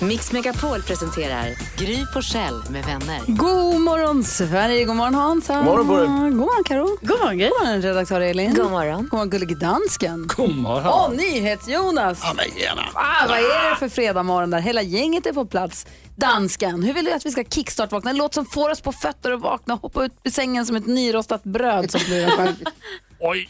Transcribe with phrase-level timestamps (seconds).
[0.00, 3.20] Mix Megapol presenterar Gry Forssell med vänner.
[3.26, 5.46] God morgon Sverige, god morgon Hans.
[5.46, 6.30] God morgon dig.
[6.30, 6.86] God morgon Karo.
[7.02, 7.48] God morgon, Gry.
[7.48, 8.54] God morgon redaktör Elin.
[8.54, 9.02] God morgon.
[9.02, 10.28] God morgon gullige dansken.
[10.36, 11.10] God morgon.
[11.10, 12.20] Och NyhetsJonas.
[12.22, 12.82] Ja, men gärna.
[12.94, 15.86] Ah, vad är det för fredag morgon där hela gänget är på plats?
[16.16, 18.10] Dansken, hur vill du att vi ska kickstart-vakna?
[18.10, 20.76] En låt som får oss på fötter och vakna och hoppa ut ur sängen som
[20.76, 22.56] ett nyrostat bröd som blir en.
[23.20, 23.48] Oj.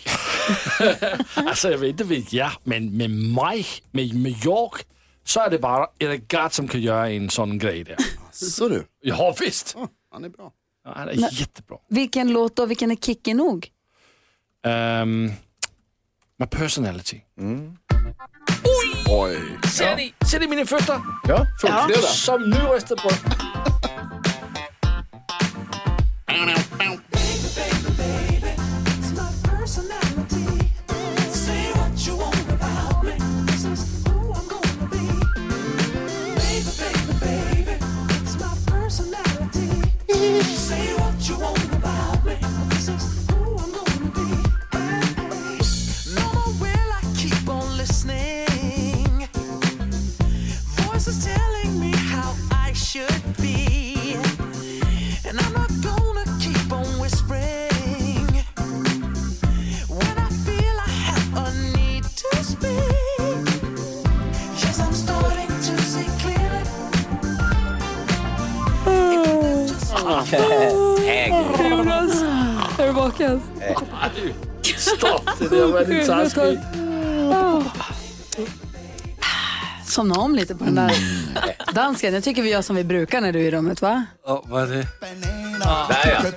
[1.35, 4.71] alltså jag vet inte vet jag, men med mig, med, med jag,
[5.29, 7.97] så är det bara Erik Gard som kan göra en sån grej där.
[8.31, 8.87] Så du.
[9.01, 9.77] Ja visst.
[10.13, 10.53] Han är bra.
[10.85, 11.79] Ja, han är jättebra.
[11.89, 12.67] Vilken låt då?
[12.67, 13.69] Vilken är kickig nog?
[14.67, 15.33] Um,
[16.39, 17.21] my personality.
[19.11, 19.39] Oj.
[19.69, 21.01] Ser ni, ser ni mina fötter?
[21.29, 22.03] Ja, fullfredag.
[22.03, 23.09] Som nu röstar på.
[40.43, 41.08] Say what?
[75.87, 76.61] Lite taskigt.
[79.87, 80.93] Somna om lite på den där
[81.75, 82.15] dansken.
[82.15, 84.05] Jag tycker vi gör som vi brukar när du är i rummet va?
[84.27, 84.87] Oh, vad är det?
[85.89, 86.33] Där ja.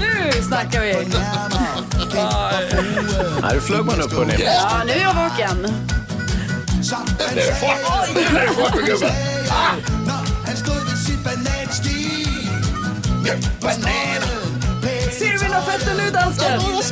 [0.00, 1.93] Nu snackar vi!
[2.14, 4.38] På Här flög man upp ner.
[4.40, 5.60] Ja, nu är jag vaken.
[10.06, 12.28] Når han stod ved sit bananstig
[13.26, 14.22] Køb bananen
[15.18, 16.60] Ser du mina fötter nu dansken?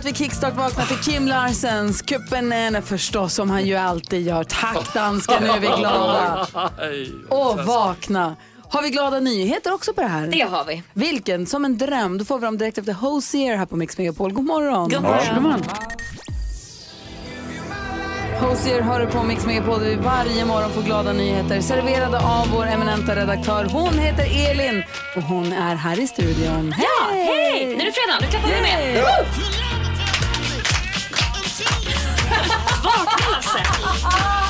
[0.00, 4.44] att vi kickstart vaknar till Kim Larsens Cupen förstås, som han ju alltid gör.
[4.44, 6.46] Tack dansken, nu är vi glada.
[7.28, 8.36] Och vakna.
[8.68, 10.26] Har vi glada nyheter också på det här?
[10.26, 10.82] Det har vi.
[10.92, 11.46] Vilken?
[11.46, 12.18] Som en dröm.
[12.18, 14.32] Då får vi dem direkt efter Hosier här på Mix Megapol.
[14.32, 14.88] God morgon.
[14.88, 15.34] God morgon.
[15.34, 15.62] God morgon.
[18.40, 22.48] Hosier hör du på Mix Megapol där vi varje morgon får glada nyheter serverade av
[22.52, 23.64] vår eminenta redaktör.
[23.64, 24.82] Hon heter Elin
[25.16, 26.72] och hon är här i studion.
[26.72, 26.86] Hej!
[27.00, 27.66] Ja, hej!
[27.66, 29.04] Nu är det fredag, nu klappar vi med.
[33.00, 33.40] 啊
[33.82, 34.49] 啊啊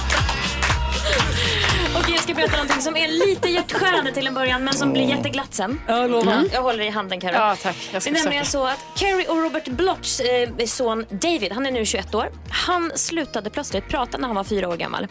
[2.10, 5.54] Jag ska berätta någonting som är lite hjärtskärande till en början men som blir jätteglatt
[5.54, 5.81] sen.
[5.88, 6.32] Ja, lovar.
[6.32, 6.48] Mm.
[6.53, 7.34] Jag håller i handen Karo.
[7.34, 7.76] Ja, tack.
[7.93, 11.66] Jag Det ska är nämligen så att Carrie och Robert Blotts eh, son David, han
[11.66, 12.31] är nu 21 år.
[12.50, 15.06] Han slutade plötsligt prata när han var fyra år gammal.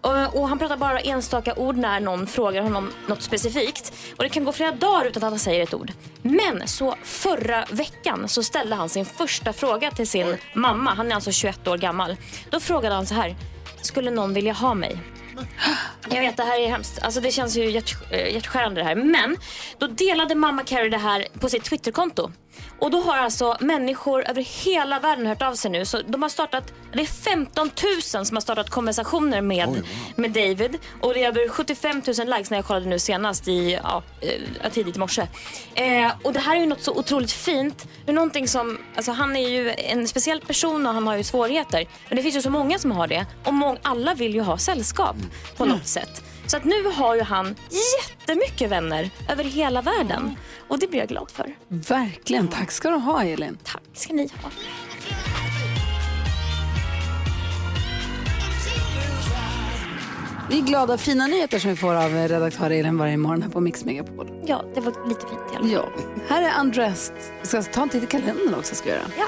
[0.00, 3.92] Och, och han pratar bara enstaka ord när någon frågar honom något specifikt.
[4.16, 5.92] Och det kan gå flera dagar utan att han säger ett ord.
[6.22, 10.94] Men så förra veckan så ställde han sin första fråga till sin mamma.
[10.94, 12.16] Han är alltså 21 år gammal.
[12.50, 13.36] Då frågade han så här.
[13.82, 14.98] Skulle någon vilja ha mig?
[16.08, 17.02] Jag vet, det här är hemskt.
[17.02, 18.94] Alltså, det känns ju hjärt, eh, hjärtskärande det här.
[18.94, 19.36] Men
[19.78, 22.30] då delade mamma Carrie det här på sitt Twitterkonto.
[22.78, 25.84] Och då har alltså människor över hela världen hört av sig nu.
[25.84, 27.70] Så de har startat, det är 15
[28.14, 29.82] 000 som har startat konversationer med,
[30.16, 30.78] med David.
[31.00, 34.70] Och det är över 75 000 likes när jag kollade nu senast i, ja, eh,
[34.72, 35.26] tidigt i morse.
[35.74, 37.86] Eh, och det här är ju något så otroligt fint.
[38.06, 41.86] Någonting som, alltså han är ju en speciell person och han har ju svårigheter.
[42.08, 43.26] Men det finns ju så många som har det.
[43.44, 45.16] Och mång, alla vill ju ha sällskap
[45.56, 46.22] på något sätt.
[46.46, 47.54] Så att nu har ju han
[48.00, 50.36] jättemycket vänner över hela världen.
[50.68, 51.56] Och det blir jag glad för.
[51.68, 52.48] Verkligen.
[52.48, 53.58] Tack ska du ha, Elin.
[53.64, 54.50] Tack ska ni ha.
[60.50, 63.60] Det är glada, fina nyheter som vi får av redaktör Elin varje morgon här på
[63.60, 64.30] Mix Megapol.
[64.46, 65.70] Ja, det var lite fint i alla fall.
[65.70, 65.88] Ja,
[66.28, 67.16] här är Undressed.
[67.40, 68.74] Vi ska ta en titt i kalendern också.
[68.74, 69.04] Ska vi göra.
[69.18, 69.26] Ja.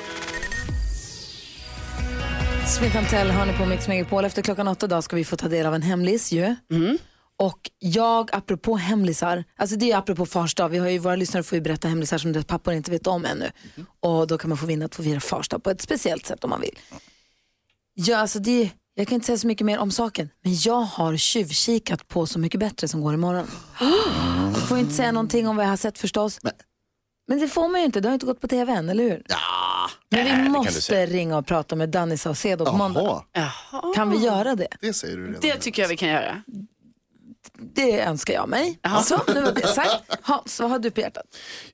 [2.66, 4.24] Smith Tell hör ni på Mix Megapol.
[4.24, 6.56] Efter klockan åtta idag ska vi få ta del av en hemlis ju.
[7.40, 11.42] Och jag, apropå hemlisar, alltså det är apropå fars dag, vi har ju, våra lyssnare
[11.44, 13.50] får ju berätta hemlisar som deras pappor inte vet om ännu.
[14.00, 16.44] Och då kan man få vinna att få fira fars dag på ett speciellt sätt
[16.44, 16.78] om man vill.
[17.94, 21.16] Ja, alltså det, jag kan inte säga så mycket mer om saken, men jag har
[21.16, 23.46] tjuvkikat på Så mycket bättre som går imorgon.
[24.54, 26.38] Jag får inte säga någonting om vad jag har sett förstås.
[27.28, 29.22] Men det får man ju inte, det har inte gått på tv än, eller hur?
[29.28, 29.36] Ja,
[30.10, 33.24] Men vi du måste ringa och prata med Danny Saucedo på måndag.
[33.32, 34.68] Jaha, Kan vi göra det?
[34.80, 35.40] det säger du redan.
[35.40, 36.42] Det tycker jag vi kan göra.
[37.74, 38.78] Det önskar jag mig.
[39.04, 40.02] Så, nu var det sagt.
[40.22, 41.24] Hans, vad har du på hjärtat?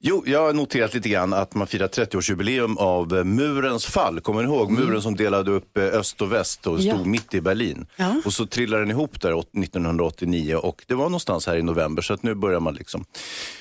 [0.01, 4.21] Jo, jag har noterat lite grann att man firar 30-årsjubileum av eh, murens fall.
[4.21, 7.05] Kommer ni ihåg muren som delade upp eh, öst och väst och stod Ja.
[7.05, 8.15] mitt i där Ja.
[8.25, 12.03] Och så trillade den ihop där åt- 1989 och det var någonstans här i november
[12.03, 13.05] så att nu börjar man liksom.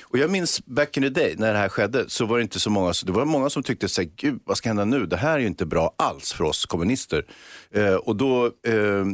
[0.02, 2.60] Och jag minns back in the day när det här skedde så var det inte
[2.60, 5.06] så många, så det var många som tyckte så här, gud vad ska hända nu?
[5.06, 7.24] Det här är ju inte bra alls för oss kommunister.
[7.74, 9.04] Eh, och då, eh,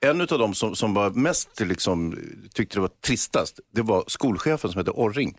[0.00, 2.18] en av dem som, som var mest liksom,
[2.54, 5.36] tyckte det var tristast, det var skolchefen som hette Orring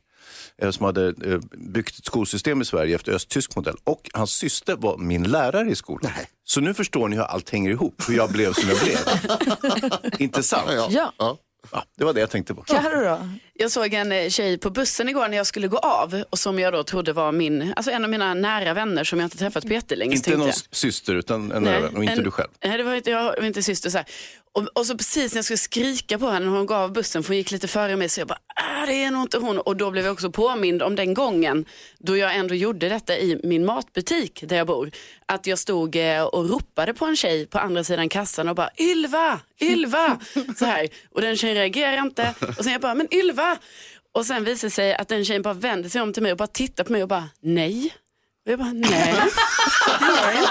[0.62, 3.75] eh, som hade eh, byggt ett skolsystem i Sverige efter östtysk modell.
[3.83, 6.12] Och hans syster var min lärare i skolan.
[6.44, 8.98] Så nu förstår ni hur allt hänger ihop, hur jag blev som jag blev.
[10.19, 10.69] Inte sant?
[10.92, 11.12] Ja.
[11.18, 11.38] Ja.
[11.71, 12.62] Ja, det var det jag tänkte på.
[12.62, 13.29] Carro då?
[13.53, 16.59] Jag såg en eh, tjej på bussen igår när jag skulle gå av och som
[16.59, 19.67] jag då trodde var min, alltså en av mina nära vänner som jag inte träffat
[19.67, 20.15] på jättelänge.
[20.15, 22.50] Inte någon jag, syster utan en nära vän och inte en- du själv.
[22.65, 23.89] Nej, det var inte, jag var inte syster.
[23.89, 24.06] Så här.
[24.56, 27.30] Och, och så precis när jag skulle skrika på henne när hon gav bussen, för
[27.30, 29.60] hon gick lite före mig, så jag bara, ah, det är nog inte hon.
[29.60, 31.66] Och då blev jag också påmind om den gången
[32.00, 34.92] då jag ändå gjorde detta i min matbutik där jag bor.
[35.25, 38.69] Att jag stod eh, och ropade på en tjej på andra sidan kassan och bara,
[38.78, 40.19] Ylva, Ylva,
[40.57, 40.90] så här.
[41.12, 42.34] Och den tjejen reagerar inte.
[42.57, 43.57] Och sen jag bara, men Ylva.
[44.12, 46.38] Och sen visade det sig att den tjejen bara vände sig om till mig och
[46.38, 47.94] bara tittade på mig och bara, nej.
[48.47, 49.15] Jag bara, nej.
[50.01, 50.45] nej.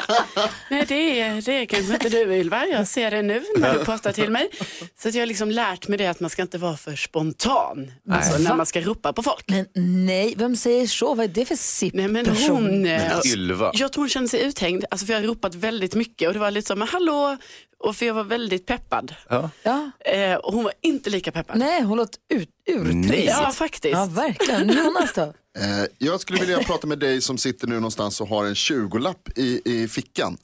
[0.70, 2.66] Nej, det är, det är kanske inte du Ylva.
[2.66, 4.50] Jag ser det nu när du pratar till mig.
[4.98, 7.92] Så att jag har liksom lärt mig det att man ska inte vara för spontan.
[8.10, 9.44] Alltså när man ska ropa på folk.
[9.48, 9.66] Men
[10.06, 11.14] nej, vem säger så?
[11.14, 13.70] Vad är det för Nej men hon, eh, Ylva.
[13.74, 14.84] jag tror hon kände sig uthängd.
[14.90, 17.36] Alltså för jag har ropat väldigt mycket och det var lite så, men hallå.
[17.78, 19.14] Och för jag var väldigt peppad.
[19.28, 19.50] Ja.
[19.62, 19.90] Ja.
[20.04, 21.58] Eh, och hon var inte lika peppad.
[21.58, 22.76] Nej, hon låter ut, Nej.
[22.76, 23.28] urtrist.
[23.28, 23.94] Ja faktiskt.
[23.94, 24.68] Ja, verkligen.
[24.68, 25.34] Jonas då?
[25.58, 29.28] Eh, jag skulle vilja prata med dig som sitter nu någonstans och har en 20-lapp
[29.38, 30.36] i, i fickan.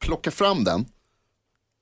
[0.00, 0.86] Plocka fram den,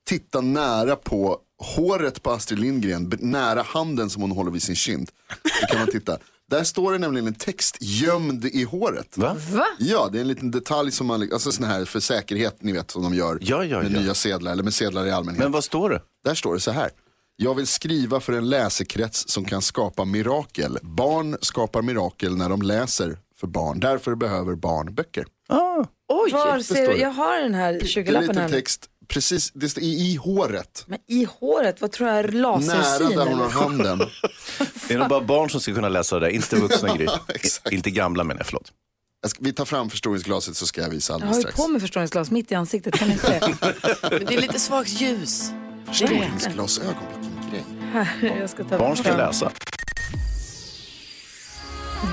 [0.06, 5.10] titta nära på håret på Astrid Lindgren, nära handen som hon håller vid sin kind.
[5.60, 6.18] Då kan man titta.
[6.50, 9.18] Där står det nämligen en text gömd i håret.
[9.18, 9.36] Va?
[9.52, 9.66] Va?
[9.78, 12.90] Ja, det är en liten detalj som man, alltså sån här för säkerhet, ni vet
[12.90, 14.00] som de gör Ja, ja, med ja.
[14.00, 15.42] nya sedlar eller med sedlar i allmänhet.
[15.42, 16.02] Men vad står det?
[16.24, 16.90] Där står det så här.
[17.36, 20.78] Jag vill skriva för en läsekrets som kan skapa mirakel.
[20.82, 23.80] Barn skapar mirakel när de läser för barn.
[23.80, 25.26] Därför behöver barn böcker.
[25.48, 26.30] Ah, Oj.
[26.32, 26.96] Var står ser du?
[26.96, 28.48] Jag har den här Det är 20-lappen lite här.
[28.48, 30.84] text, precis, det står i, i håret.
[30.86, 32.34] Men i håret, vad tror jag?
[32.34, 33.16] Nära Lasersyn?
[33.18, 33.98] där hon har handen.
[34.88, 37.06] det är nog bara barn som ska kunna läsa det där, inte vuxna Gry.
[37.70, 38.72] Inte gamla menar jag, förlåt.
[39.22, 41.56] Jag ska, vi tar fram förstoringsglaset så ska jag visa Jag alldeles har ju strax.
[41.56, 43.56] på mig förstoringsglas mitt i ansiktet, kan ni inte det?
[44.10, 45.50] Men det är lite svagt ljus.
[45.98, 46.94] Förstoringsglasögon,
[47.50, 47.64] vilken
[48.20, 48.38] grej.
[48.40, 49.16] Jag ska ta Barn ska fram.
[49.18, 49.50] läsa.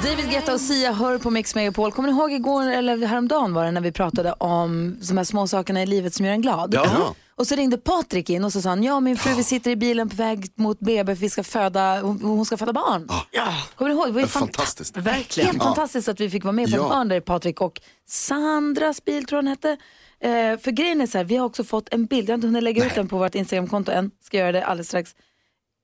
[0.03, 1.91] David Guetta och Sia hör på Mix Megapol.
[1.91, 5.47] Kommer ni ihåg igår, eller häromdagen var det, när vi pratade om de här små
[5.47, 6.73] sakerna i livet som gör en glad?
[6.73, 7.15] Ja.
[7.35, 9.75] Och så ringde Patrik in och så sa han, ja min fru vi sitter i
[9.75, 13.07] bilen på väg mot BB för vi ska föda, hon, hon ska föda barn.
[13.31, 14.07] Ja, Kommer ni ihåg?
[14.07, 14.97] Det var ju Ja, fantastiskt.
[14.97, 15.47] verkligen.
[15.49, 16.85] Helt fantastiskt att vi fick vara med på Ja.
[16.85, 19.77] en hörn där Patrik och Sandras bil tror jag den hette.
[20.23, 22.47] Eh, för grejen är så här, vi har också fått en bild, jag har inte
[22.47, 25.15] hunnit lägga ut den på vårt Instagramkonto än, ska göra det alldeles strax.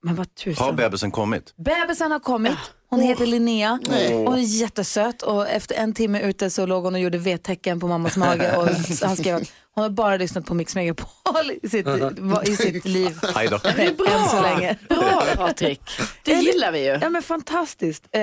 [0.02, 0.66] Men vad tusan.
[0.66, 1.54] Har bebisen kommit?
[1.56, 2.58] Bebisen har kommit.
[2.90, 3.78] Hon heter Linnea.
[4.10, 7.88] Hon är jättesöt och efter en timme ute så låg hon och gjorde V-tecken på
[7.88, 8.68] mammas mage och
[9.02, 11.86] han skrev att hon har bara lyssnat på Mix Megapol i sitt,
[12.44, 13.18] i sitt liv.
[13.34, 13.60] Hej då.
[14.06, 14.76] Än så länge.
[14.88, 15.80] Bra Patrik.
[16.24, 16.98] Det gillar vi ju.
[17.02, 18.08] Ja men fantastiskt.
[18.12, 18.20] Eh,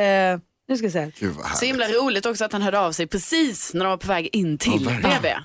[0.67, 0.87] nu ska.
[0.87, 1.63] Gud vad Så härligt.
[1.69, 4.57] himla roligt också att han hörde av sig precis när de var på väg in
[4.57, 5.35] till BB.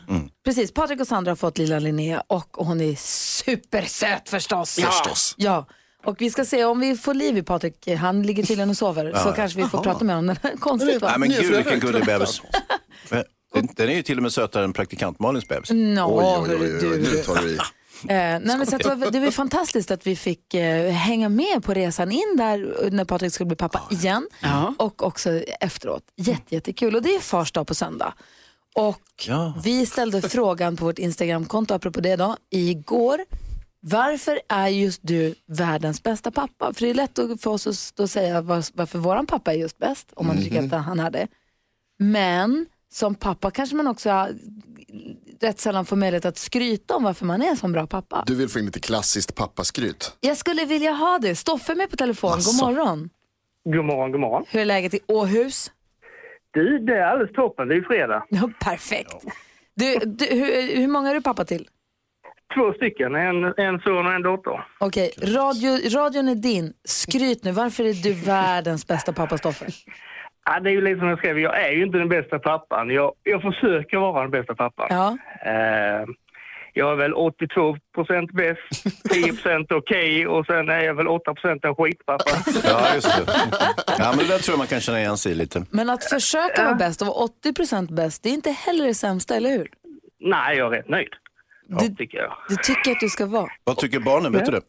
[0.45, 4.75] Precis, Patrik och Sandra har fått lilla Linnea och hon är supersöt förstås.
[4.75, 5.35] Förstås.
[5.39, 5.67] Ja,
[6.05, 7.89] och vi ska se om vi får liv i Patrik.
[7.89, 9.13] Han ligger tydligen och sover.
[9.25, 10.37] Så kanske vi får prata med honom.
[10.61, 11.09] Konstigt va?
[11.09, 12.43] Nej men gud vilken gullig bebis.
[13.09, 13.25] Men
[13.55, 15.71] Den, den är ju till och med sötare än praktikant Malins bebis.
[15.71, 17.23] Nå, Oj, oj, oj, hörru oj, oj, nu du.
[17.23, 17.59] tar du i.
[18.09, 21.63] Eh, nej, men så det, var, det var fantastiskt att vi fick eh, hänga med
[21.65, 24.29] på resan in där när Patrik skulle bli pappa igen.
[24.43, 24.75] Ja.
[24.79, 25.31] Och också
[25.61, 26.03] efteråt.
[26.17, 26.97] Jätte, jättekul.
[26.97, 28.15] Och det är fars dag på söndag.
[28.75, 29.55] Och Ja.
[29.65, 33.21] vi ställde frågan på vårt Instagramkonto, apropå det då, igår.
[33.81, 36.73] Varför är just du världens bästa pappa?
[36.73, 39.79] För det är lätt att- för oss att säga var, varför våran pappa är just
[39.79, 41.27] bäst, om man tycker att han är det.
[41.99, 44.29] Men som pappa kanske man också
[45.43, 48.25] rätt sällan får möjlighet att skryta om varför man är en sån bra pappa.
[48.27, 50.17] Du vill få in lite klassiskt pappaskryt.
[50.21, 51.35] Jag skulle vilja ha det.
[51.35, 52.31] Stoffe är med på telefon.
[52.31, 53.11] God morgon.
[53.65, 54.45] God morgon, god morgon.
[54.49, 55.73] Hur är läget i Åhus?
[56.51, 57.69] Du, det är alldeles toppen.
[57.69, 58.25] Det är ju fredag.
[58.29, 59.25] Ja, perfekt.
[59.75, 61.69] Du, du, hur, hur många är du pappa till?
[62.55, 64.67] Två stycken, en, en son och en dotter.
[64.81, 66.73] Okej, radio, radion är din.
[66.85, 67.53] Skryt nu.
[67.53, 69.67] Varför är du världens bästa pappa, Stoffe?
[70.45, 72.91] Ja, det är ju lite som jag skrev, jag är ju inte den bästa pappan.
[72.91, 74.87] Jag, jag försöker vara den bästa pappan.
[74.91, 75.19] Ja.
[75.47, 76.05] Eh,
[76.75, 78.61] jag är väl 82 procent bäst,
[79.11, 82.31] 10 procent okej och sen är jag väl 8 procent en skitpappa.
[82.65, 83.33] Ja, just det.
[83.99, 85.65] Ja, men det där tror jag man kan känna igen sig lite.
[85.71, 89.37] Men att försöka vara bäst och vara 80% bäst, det är inte heller det sämsta,
[89.37, 89.69] eller hur?
[90.21, 91.09] Nej, jag är rätt nöjd.
[91.67, 92.33] Det, tycker jag.
[92.49, 93.51] det tycker jag att du ska vara.
[93.65, 94.33] Vad tycker barnen?
[94.33, 94.61] Vet du det?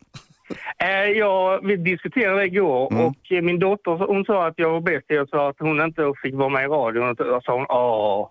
[0.77, 4.81] Eh, ja, vi diskuterade det igår och eh, min dotter hon sa att jag var
[4.81, 5.05] bäst.
[5.07, 7.09] Jag sa att hon inte fick vara med i radion.
[7.09, 8.29] Och då sa hon åh.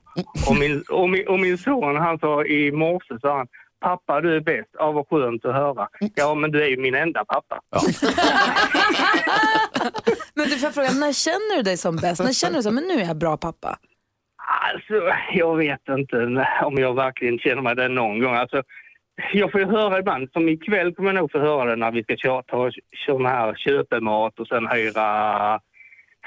[0.49, 3.47] Och min, och, min, och min son han sa i morse sa han
[3.81, 4.69] Pappa du är bäst.
[4.73, 5.89] Ja vad skönt att höra.
[6.15, 7.61] Ja men du är ju min enda pappa.
[10.35, 12.23] Men du får fråga, när känner du dig som bäst?
[12.23, 13.79] När känner du så, men nu är jag bra pappa?
[14.69, 14.95] Alltså,
[15.33, 16.17] jag vet inte
[16.65, 18.35] om jag verkligen känner mig det någon gång.
[18.35, 18.63] Alltså,
[19.33, 22.03] jag får ju höra ibland, som ikväll kommer jag nog få höra det när vi
[22.03, 22.71] ska köra, ta
[23.07, 25.61] sån här köpemat och sen hyra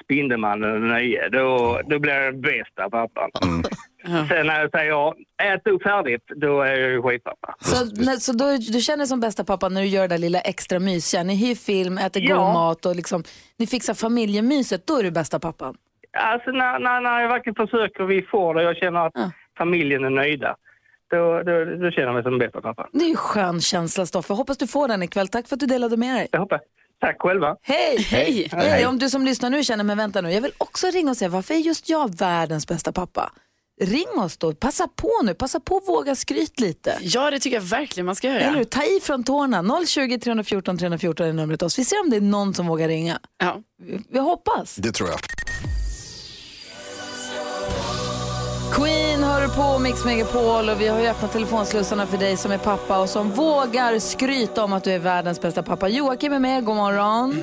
[0.04, 1.30] Spindelmannen den nya.
[1.30, 3.30] Då, då blir jag den bästa pappan.
[4.30, 7.56] Sen när jag säger ja, ät upp färdigt, då är jag ju skitpappa.
[7.60, 10.40] Så, när, så då, du känner som bästa pappa när du gör det där lilla
[10.40, 11.24] extra mysiga.
[11.24, 12.36] Ni hyr film, äter Ja.
[12.36, 13.24] god mat och liksom,
[13.58, 14.88] ni fixar familjemyset.
[14.88, 15.76] Då är du bästa pappan.
[16.18, 19.14] Alltså när, när, när jag verkligen försöker vi får det och jag känner att
[19.58, 20.56] familjen är nöjda,
[21.16, 22.88] då, då, då känner jag mig som den bästa pappan.
[22.94, 24.34] Det är ju skön känsla, Stoffe.
[24.34, 25.28] Hoppas du får den ikväll.
[25.28, 26.28] Tack för att du delade med dig.
[26.32, 26.62] Jag hoppas.
[27.02, 27.56] Tack själva.
[27.62, 27.98] Hej!
[27.98, 28.50] Hej.
[28.52, 28.70] Hej!
[28.70, 28.86] Hej.
[28.86, 31.30] Om du som lyssnar nu känner, men vänta nu, jag vill också ringa och säga
[31.30, 33.32] varför är just jag världens bästa pappa?
[33.82, 36.98] Ring oss då, passa på nu, passa på att våga skryt lite.
[37.02, 38.40] Ja, det tycker jag verkligen man ska göra.
[38.40, 38.64] Eller hur?
[38.64, 39.86] Ta i från tårna.
[39.88, 41.80] 020 314 314 är numret till oss.
[41.80, 43.20] Vi ser om det är någon som vågar ringa.
[43.38, 43.62] Ja.
[43.84, 44.76] Vi, vi hoppas.
[44.76, 45.20] Det tror jag.
[48.78, 52.58] Queen hör på Mix Megapol och vi har ju öppnat telefonslussarna för dig som är
[52.58, 55.88] pappa och som vågar skryta om att du är världens bästa pappa.
[55.90, 57.34] Joakim är med, god morgon.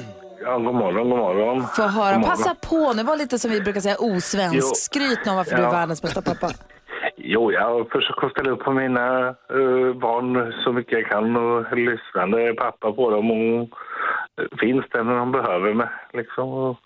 [0.45, 1.67] Ja, god morgon, god morgon.
[1.77, 2.23] Få höra, God morgon.
[2.23, 4.77] passa på nu, var lite som vi brukar säga osvensk.
[4.77, 5.71] Skryt nu om varför du är Ja.
[5.71, 6.51] världens bästa pappa.
[7.23, 12.55] Jo, jag försöker ställa upp på mina eh, barn så mycket jag kan och lyssnande
[12.55, 13.61] pappa på dem och
[14.43, 15.89] eh, finns där när de behöver mig.
[16.13, 16.49] Liksom.
[16.49, 16.77] Och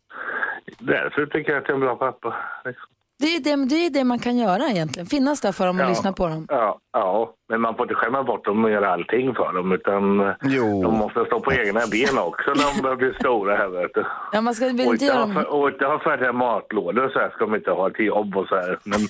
[0.79, 2.35] därför tycker jag att jag är en bra pappa.
[2.65, 2.87] Liksom.
[3.25, 5.85] Det är det, det är det man kan göra egentligen, finnas där för dem och
[5.85, 5.89] Ja.
[5.89, 6.47] lyssna på dem.
[6.49, 10.21] Ja, ja, men man får inte skämma bort dem och göra allting för dem utan
[10.21, 10.35] eh,
[10.83, 14.05] de måste stå på egna ben också när de börjar bli stora här vet du.
[14.33, 17.31] Ja, man ska väl Och inte inte, ha, och inte ha färdiga matlådor så här
[17.31, 18.79] ska de inte ha till jobb och så här.
[18.85, 19.01] Men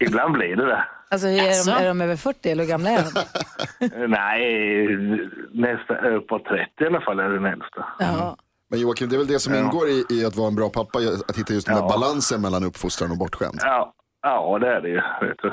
[0.00, 0.84] ibland blir det det.
[1.10, 4.06] Alltså är de, är de över 40 eller hur gamla är de?
[4.18, 4.88] Nej,
[5.52, 7.84] nästan uppåt 30 i alla fall är den äldsta.
[7.98, 8.36] Ja.
[8.70, 10.98] Men Joakim, det är väl det som ingår i, i att vara en bra pappa,
[11.28, 13.58] att hitta just den där balansen mellan uppfostran och bortskämd.
[13.62, 15.00] Ja, ja det är det ju.
[15.28, 15.52] Vet du.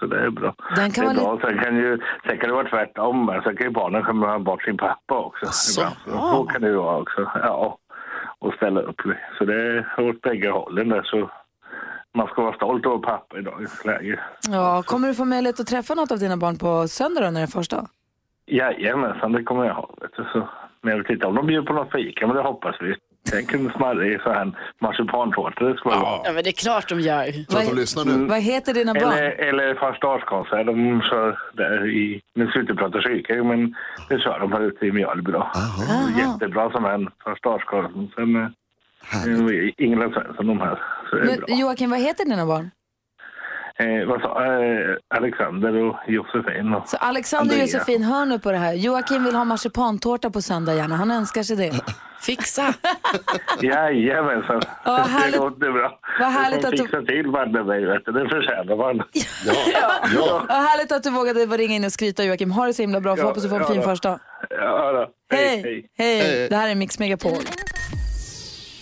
[0.00, 0.54] Så det är bra.
[0.76, 1.48] Den kan det är vara bra.
[1.48, 3.26] Sen, kan ju, sen kan det vara tvärtom.
[3.26, 5.46] men Sen kan ju barnen skämma bort sin pappa också.
[5.50, 7.20] Så, så kan det ju vara också.
[7.34, 7.78] Ja,
[8.38, 9.00] och ställa upp.
[9.38, 11.02] Så det är åt bägge hållen där.
[11.02, 11.30] Så
[12.14, 14.20] man ska vara stolt över pappa i dagens läge.
[14.48, 17.40] Ja, kommer du få möjlighet att träffa något av dina barn på söndag då, när
[17.40, 17.86] det är första?
[18.46, 19.90] Jajamensan, det kommer jag ha.
[20.00, 20.48] Vet du, så.
[20.82, 22.94] Men jag vet inte om de bjuder på något fika, men det hoppas vi.
[23.30, 26.20] Tänk en smarrig så här marsipantårta det skulle vara.
[26.24, 27.28] Ja, men det är klart de gör.
[27.28, 28.26] Att de lyssnar nu?
[28.26, 29.12] Vad heter dina barn?
[29.12, 30.66] Eller, eller farsdagskonsert.
[30.66, 32.20] De kör där i...
[32.34, 33.74] Nu ska vi inte prata kyrka, men
[34.08, 35.50] det kör de här ute i Mjölby då.
[36.18, 38.52] Jättebra som en farsdagskonsert med
[39.26, 40.82] med Ingela Svensson de här.
[41.10, 41.46] Så det är bra.
[41.48, 42.70] Men, Joakim, vad heter dina barn?
[43.80, 46.74] Eh, vad sa eh, Alexander och Josefin.
[46.74, 47.78] Och Så Alexander och Andrea.
[47.78, 48.72] Josefin, hör nu på det här.
[48.74, 50.96] Joakim vill ha marsipantårta på söndag gärna.
[50.96, 51.72] Han önskar sig det.
[52.20, 52.74] Fixa!
[53.62, 54.60] Jajamensan.
[54.64, 55.32] Ja, vad härligt.
[55.32, 55.98] Det låter bra.
[56.20, 58.12] Vad härligt att du- fixar till bandet mig, vet du.
[58.12, 59.02] Det förtjänar man.
[60.14, 60.42] Ja.
[60.48, 62.50] Vad härligt att du vågade ringa in och skryta Joakim.
[62.50, 63.16] Ha det så himla bra.
[63.16, 63.82] Får Ja, hoppas du får en ja fin då.
[63.82, 64.18] första.
[64.50, 65.36] Ja, då.
[65.36, 65.90] Hej, Hej.
[65.98, 66.20] hej.
[66.20, 66.48] Hej.
[66.50, 67.38] Det här är Mix Megapol.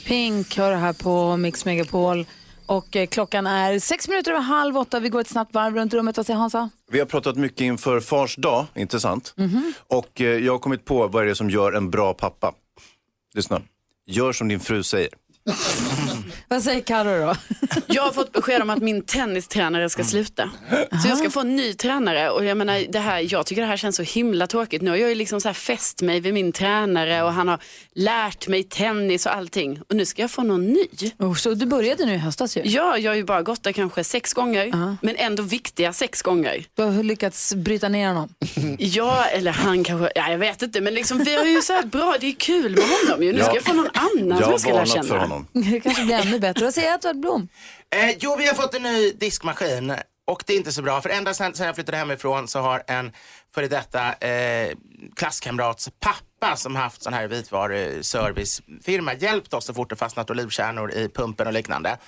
[0.06, 2.26] Pink hör här på Mix Megapol.
[2.66, 5.00] Och eh, klockan är sex minuter över halv åtta.
[5.00, 6.16] Vi går ett snabbt varv runt rummet.
[6.16, 6.70] Vad säger Hansa?
[6.90, 9.34] Vi har pratat mycket inför fars dag, inte sant?
[9.36, 9.72] Mhm.
[9.88, 12.52] Och eh, jag har kommit på vad är det som gör en bra pappa.
[13.34, 13.60] Lyssna.
[14.06, 15.10] Gör som din fru säger.
[16.48, 17.34] Vad säger Karo då?
[17.86, 20.50] Jag har fått besked om att min tennistränare ska sluta.
[21.02, 23.68] Så jag ska få en ny tränare och jag menar det här, jag tycker det
[23.68, 24.82] här känns så himla tråkigt.
[24.82, 27.58] Nu har jag ju liksom så här fäst mig vid min tränare och han har
[27.94, 29.80] lärt mig tennis och allting.
[29.88, 30.86] Och nu ska jag få någon ny.
[31.18, 32.62] Oh, så du började nu i höstas ju?
[32.64, 34.96] Ja, jag har ju bara gått där kanske sex gånger.
[35.02, 36.64] Men ändå viktiga sex gånger.
[36.74, 38.28] Du har lyckats bryta ner honom.
[38.78, 40.80] Ja, eller han kanske, ja, jag vet inte.
[40.80, 43.32] Men liksom, vi har ju så här bra, det är kul med honom ju.
[43.32, 43.54] Nu ska Ja.
[43.54, 45.35] jag få någon annan Jag som jag ska lära känna.
[45.36, 45.48] Honom.
[45.72, 46.64] Det kanske blir ännu bättre.
[46.64, 47.48] Vad säger Edvard Blom?
[47.90, 49.94] Eh, jo, vi har fått en ny diskmaskin
[50.26, 52.82] och det är inte så bra för ända sedan, sedan jag flyttade hemifrån så har
[52.86, 53.12] en
[53.54, 54.72] före detta eh,
[55.16, 61.08] klasskamrats pappa som haft sån här vitvaruservicefirma hjälpt oss så fort det fastnat olivkärnor i
[61.08, 61.98] pumpen och liknande.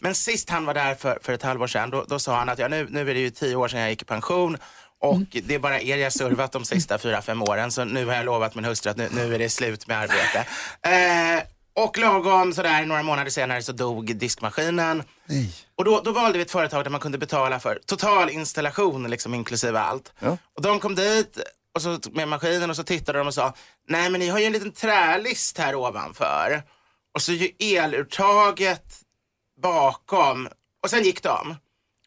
[0.00, 2.58] Men sist han var där för, för ett halvår sedan, då, då sa han att
[2.58, 4.58] ja, nu, nu är det ju tio år sedan jag gick i pension
[5.00, 7.70] och det är bara er jag servat de sista fyra, fem åren.
[7.70, 10.46] Så nu har jag lovat min hustru att nu, nu är det slut med arbete.
[10.82, 11.42] Eh,
[11.84, 15.02] och lagom sådär några månader senare så dog diskmaskinen.
[15.76, 19.34] Och då, då valde vi ett företag där man kunde betala för total installation, liksom
[19.34, 20.12] inklusive allt.
[20.56, 21.38] Och de kom dit
[21.74, 23.54] och så, med maskinen och så tittade de och sa,
[23.88, 26.62] nej men ni har ju en liten trälist här ovanför.
[27.14, 28.84] Och så är ju eluttaget
[29.62, 30.48] bakom.
[30.82, 31.56] Och sen gick de.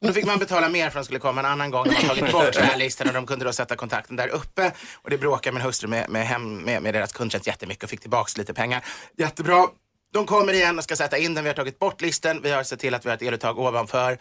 [0.05, 2.15] Då fick man betala mer för att de skulle komma en annan gång De har
[2.15, 4.71] tagit bort den här listan och de kunde då sätta kontakten där uppe.
[4.93, 8.01] Och det bråkade min hustru med, med, hem, med, med deras kundtjänst jättemycket och fick
[8.01, 8.85] tillbaks lite pengar.
[9.17, 9.67] Jättebra.
[10.13, 11.43] De kommer igen och ska sätta in den.
[11.43, 12.41] Vi har tagit bort listen.
[12.41, 14.17] Vi har sett till att vi har ett eluttag ovanför.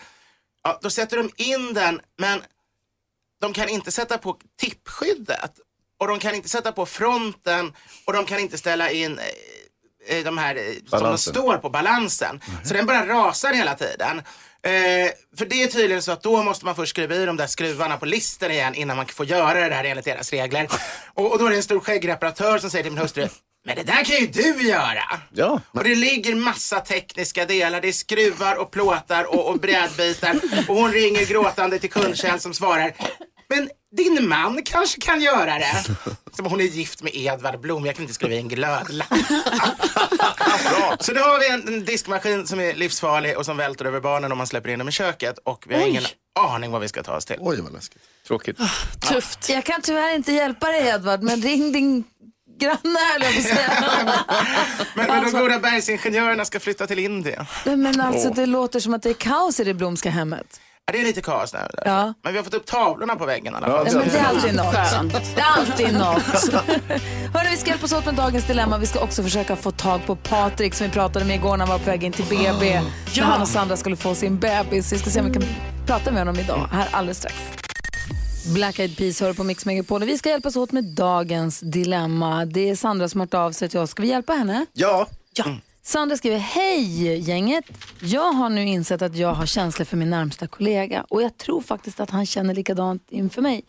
[0.62, 2.42] Ja, då sätter de in den, men
[3.40, 5.52] de kan inte sätta på tippskyddet.
[5.98, 7.72] Och de kan inte sätta på fronten
[8.04, 9.24] och de kan inte ställa in eh,
[10.24, 11.32] de här eh, som de Balansen.
[11.34, 12.40] står på balansen.
[12.64, 14.18] Så den bara rasar hela tiden.
[14.62, 17.46] Eh, för det är tydligen så att då måste man först skruva i de där
[17.46, 20.68] skruvarna på listen igen innan man får göra det här enligt deras regler.
[21.14, 23.28] Och, och då är det en stor skäggreparatör som säger till min hustru
[23.66, 25.20] men det där kan ju du göra!
[25.32, 25.60] Ja.
[25.70, 27.80] Och det ligger massa tekniska delar.
[27.80, 30.36] Det är skruvar och plåtar och, och brädbitar.
[30.68, 32.92] Och hon ringer gråtande till kundtjänst som svarar.
[33.48, 35.84] Men din man kanske kan göra det.
[36.32, 37.86] Som hon är gift med Edvard Blom.
[37.86, 39.08] Jag kan inte skriva i en glödlapp.
[41.00, 44.32] Så då har vi en, en diskmaskin som är livsfarlig och som välter över barnen
[44.32, 45.38] om man släpper in dem i köket.
[45.44, 46.04] Och vi har ingen
[46.40, 47.36] aning vad vi ska ta oss till.
[47.38, 48.02] Oj, vad läskigt.
[48.26, 48.58] Tråkigt.
[49.00, 49.48] Tufft.
[49.48, 52.04] Jag kan tyvärr inte hjälpa dig Edvard, men ring din
[52.60, 54.24] granne höll jag på att säga.
[54.94, 57.46] Men, men de goda bergsingenjörerna ska flytta till Indien.
[57.64, 60.60] Men alltså det låter som att det är kaos i det Blomska hemmet.
[60.90, 61.58] Ja, det är lite kaos nu.
[61.84, 62.14] Ja.
[62.22, 63.86] Men vi har fått upp tavlorna på väggen i alla fall.
[63.86, 64.72] Ja, men det är alltid något.
[65.34, 66.22] Det är alltid något.
[67.34, 68.78] Hörrni, vi ska hjälpas åt med dagens dilemma.
[68.78, 71.68] Vi ska också försöka få tag på Patrik som vi pratade med igår när han
[71.68, 72.80] var på väg in till BB.
[73.16, 74.92] När han och Sandra skulle få sin bebis.
[74.92, 75.44] Vi ska se om vi kan
[75.86, 77.34] prata med honom idag, här alldeles strax.
[78.54, 82.44] Black Eyed Peas hör på Mix Megapol vi ska hjälpas åt med dagens dilemma.
[82.44, 83.90] Det är Sandra som har hört av sig till oss.
[83.90, 84.66] Ska vi hjälpa henne?
[84.72, 85.06] Ja.
[85.34, 85.44] Ja.
[85.82, 87.64] Sandra skriver, hej gänget.
[88.02, 91.60] Jag har nu insett att jag har känslor för min närmsta kollega och jag tror
[91.60, 93.64] faktiskt att han känner likadant inför mig.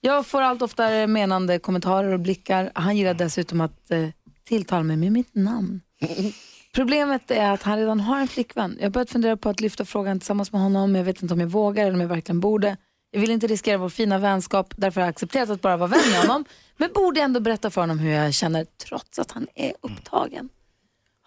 [0.00, 2.70] Jag får allt oftare menande kommentarer och blickar.
[2.74, 4.08] Han gillar dessutom att eh,
[4.44, 5.80] tilltala mig med mitt namn.
[6.74, 8.76] Problemet är att han redan har en flickvän.
[8.78, 10.94] Jag har börjat fundera på att lyfta frågan tillsammans med honom.
[10.94, 12.76] Jag vet inte om jag vågar eller om jag verkligen borde.
[13.10, 16.10] Jag vill inte riskera vår fina vänskap, därför har jag accepterat att bara vara vän
[16.10, 16.44] med honom.
[16.76, 20.48] Men borde ändå berätta för honom hur jag känner trots att han är upptagen.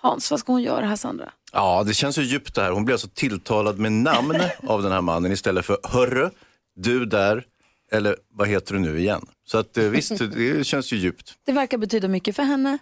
[0.01, 1.31] Hans, vad ska hon göra här Sandra?
[1.53, 2.71] Ja, det känns ju djupt det här.
[2.71, 6.29] Hon blir alltså tilltalad med namn av den här mannen istället för hörru,
[6.75, 7.45] du där,
[7.91, 9.25] eller vad heter du nu igen?
[9.45, 11.33] Så att eh, visst, det känns ju djupt.
[11.45, 12.77] Det verkar betyda mycket för henne.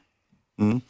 [0.59, 0.81] Mm.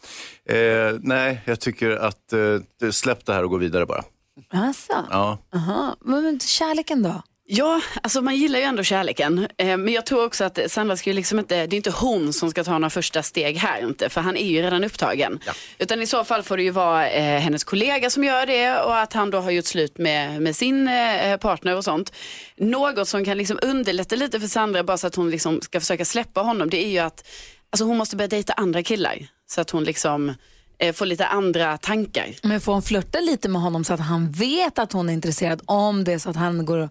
[0.45, 4.03] Eh, nej, jag tycker att eh, släpp det här och gå vidare bara.
[4.49, 5.05] Alltså.
[5.09, 5.37] Ja.
[5.55, 5.95] Aha.
[5.99, 7.21] Men, men kärleken då?
[7.51, 9.47] Ja, alltså man gillar ju ändå kärleken.
[9.57, 12.33] Eh, men jag tror också att Sandra ska ju liksom inte, det är inte hon
[12.33, 15.39] som ska ta några första steg här inte, för han är ju redan upptagen.
[15.77, 18.97] Utan i så fall får det ju vara eh, hennes kollega som gör det och
[18.97, 22.13] att han då har gjort slut med, med sin eh, partner och sånt.
[22.57, 26.05] Något som kan liksom underlätta lite för Sandra bara så att hon liksom ska försöka
[26.05, 27.27] släppa honom, det är ju att
[27.69, 29.27] alltså hon måste börja dejta andra killar.
[29.47, 30.33] Så att hon liksom
[30.93, 32.35] får lite andra tankar.
[32.43, 35.61] Men får hon flörta lite med honom så att han vet att hon är intresserad
[35.65, 36.89] om det så att han går och,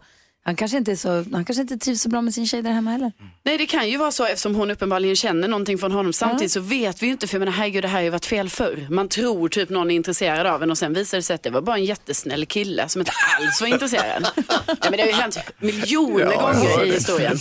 [0.48, 2.70] han kanske inte, är så, han kanske inte trivs så bra med sin tjej där
[2.70, 3.12] hemma heller.
[3.44, 6.12] Nej det kan ju vara så eftersom hon uppenbarligen känner någonting från honom.
[6.12, 8.26] Samtidigt så vet vi ju inte för jag menar, herregud det här har ju varit
[8.26, 8.86] fel förr.
[8.90, 11.50] Man tror typ någon är intresserad av en och sen visar det sig att det
[11.50, 14.28] var bara en jättesnäll kille som inte alls var intresserad.
[14.66, 17.38] ja, men det har ju hänt miljoner Ja, gånger i historien.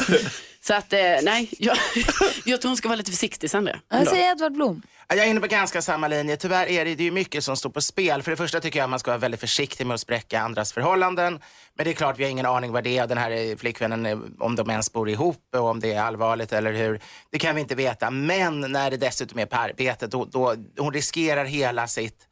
[0.61, 1.77] Så att eh, nej, jag,
[2.45, 3.79] jag tror hon ska vara lite försiktig Sandra.
[3.89, 4.81] Jag säger Edvard Blom.
[5.07, 6.37] Ja, Jag är inne på ganska samma linje.
[6.37, 8.21] Tyvärr är det, det är ju mycket som står på spel.
[8.23, 10.73] För det första tycker jag att man ska vara väldigt försiktig med att spräcka andras
[10.73, 11.39] förhållanden.
[11.75, 13.07] Men det är klart, vi har ingen aning vad det är.
[13.07, 16.53] Den här eh, flickvännen, eh, om de ens bor ihop och om det är allvarligt
[16.53, 16.99] eller hur.
[17.31, 18.11] Det kan vi inte veta.
[18.11, 22.23] Men när det dessutom är på arbetet, då, då hon riskerar hela sitt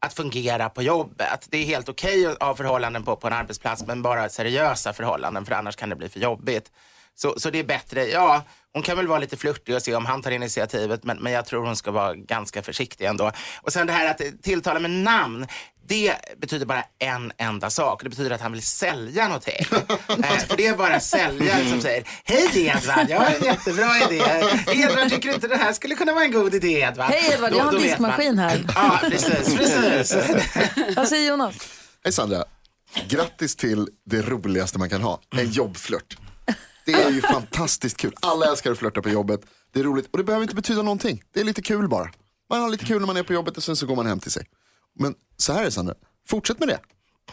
[0.00, 1.46] att fungera på jobbet.
[1.50, 5.44] Det är helt okej att ha förhållanden på, på en arbetsplats men bara seriösa förhållanden
[5.44, 6.70] för annars kan det bli för jobbigt.
[7.20, 10.06] Så, så det är bättre, ja, hon kan väl vara lite flörtig och se om
[10.06, 13.32] han tar initiativet men, men jag tror hon ska vara ganska försiktig ändå.
[13.62, 15.46] Och sen det här att tilltala med namn,
[15.88, 18.02] det betyder bara en enda sak.
[18.02, 19.54] Det betyder att han vill sälja någonting.
[20.08, 24.22] eh, för det är bara säljare som säger Hej Edvard, jag har en jättebra idé.
[24.66, 27.10] Edvard, tycker du inte det här skulle kunna vara en god idé Edvard?
[27.10, 28.64] Hej Edvard, jag har en diskmaskin här.
[28.74, 30.16] Ja, precis, precis.
[30.96, 31.54] Vad säger Jonas?
[32.04, 32.44] Hej Sandra,
[33.08, 36.16] grattis till det roligaste man kan ha, en jobbflört.
[36.88, 39.40] Det är ju fantastiskt kul, alla älskar att flörta på jobbet.
[39.72, 42.10] Det är roligt och det behöver inte betyda någonting, det är lite kul bara.
[42.50, 44.20] Man har lite kul när man är på jobbet och sen så går man hem
[44.20, 44.46] till sig.
[44.98, 45.94] Men så här är det Sandra,
[46.28, 46.80] fortsätt med det.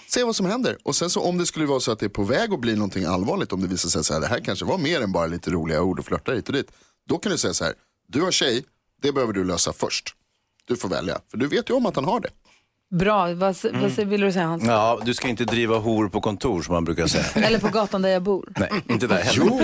[0.08, 2.10] Se vad som händer och sen så om det skulle vara så att det är
[2.10, 4.66] på väg att bli någonting allvarligt, om det visar sig så här, det här kanske
[4.66, 6.72] var mer än bara lite roliga ord och flörta hit och dit.
[7.10, 7.74] Då kan du säga så här,
[8.08, 8.66] du har tjej,
[9.02, 10.16] det behöver du lösa först.
[10.68, 12.30] Du får välja, för du vet ju om att han har det.
[13.00, 14.64] Bra, vad, vad säger- vill du säga Hans?
[14.64, 17.26] Ja, du ska inte driva hor på kontor som man brukar säga.
[17.48, 18.50] Eller på gatan där jag bor.
[18.60, 19.46] Nej, inte där heller.
[19.46, 19.62] Jo,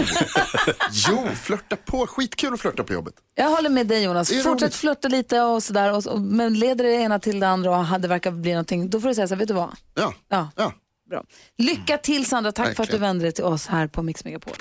[1.10, 3.14] jo, flörta på, skitkul att flörta på jobbet.
[3.36, 4.30] Jag håller med dig Jonas.
[4.44, 4.76] Fortsätt roligt.
[4.76, 5.94] flirta lite och sådär.
[5.94, 9.02] Och, och, men leder det ena till det andra och det verkar bli någonting, då
[9.02, 9.70] får du säga så här, vet du vad?
[9.96, 10.50] Ja, Ja.
[10.56, 10.74] ja.
[11.10, 11.24] Bra.
[11.58, 13.02] Lycka till Sandra, tack för att du Verkligen.
[13.02, 14.54] vände dig till oss här på Mix Megapol.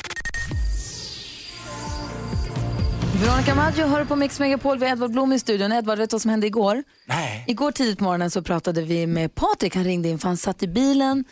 [3.20, 5.72] Veronica Maggio hör på Mix Megapol, vi har Edvard Blom i studion.
[5.72, 6.83] Edvard, vet du vad som hände igår?
[7.06, 7.44] Nej.
[7.48, 10.62] Igår tidigt på morgonen så pratade vi med Patrik, han ringde in för han satt
[10.62, 11.24] i bilen.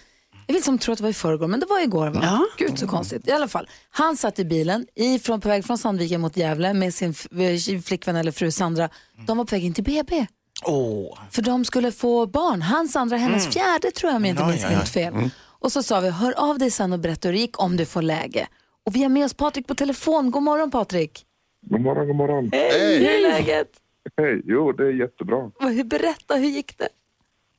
[0.46, 2.20] Jag vill som tror att det var i förrgår, men det var igår va?
[2.22, 2.44] Ja.
[2.58, 3.28] Gud så konstigt.
[3.28, 6.94] I alla fall, han satt i bilen ifrån, på väg från Sandviken mot Gävle med
[6.94, 8.88] sin eh, flickvän eller fru Sandra.
[9.26, 10.26] De var på väg in till BB.
[10.64, 12.62] Åh, För de skulle få barn.
[12.62, 15.30] Han, Sandra, hennes fjärde tror jag om jag inte minns helt fel.
[15.60, 17.86] Och så sa vi, hör av dig sen och berätta hur det gick om du
[17.86, 18.46] får läge.
[18.86, 20.30] Och vi har med oss Patrik på telefon.
[20.30, 21.24] God morgon Patrik.
[21.70, 22.48] God morgon, god morgon.
[22.52, 22.98] Hej!
[22.98, 23.68] Hur är läget?
[24.16, 25.50] Hej, jo det är jättebra.
[25.60, 26.88] Vad- hur- Berätta, hur gick det?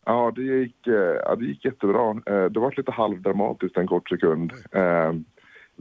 [0.05, 2.09] Ja, det gick, eh, ja, det gick jättebra.
[2.25, 4.51] Eh, Det var lite halvdramatiskt en kort sekund.
[4.71, 5.13] Eh,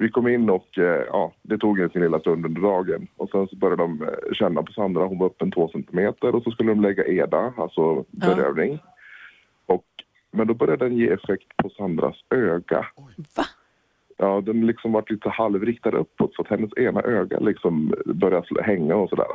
[0.00, 3.06] Vi kom in och eh, ja, det tog en sin lilla stund under dagen.
[3.16, 6.42] Och sen så började de eh, känna på Sandra, hon var öppen två centimeter och
[6.42, 8.78] så skulle de lägga EDA, alltså bedövning.
[9.66, 9.84] Och,
[10.30, 12.86] men då började den ge effekt på Sandras öga.
[13.36, 13.44] Va?
[14.20, 18.96] Ja, den liksom var lite halvriktad uppåt så att hennes ena öga liksom började hänga
[18.96, 19.26] och sådär.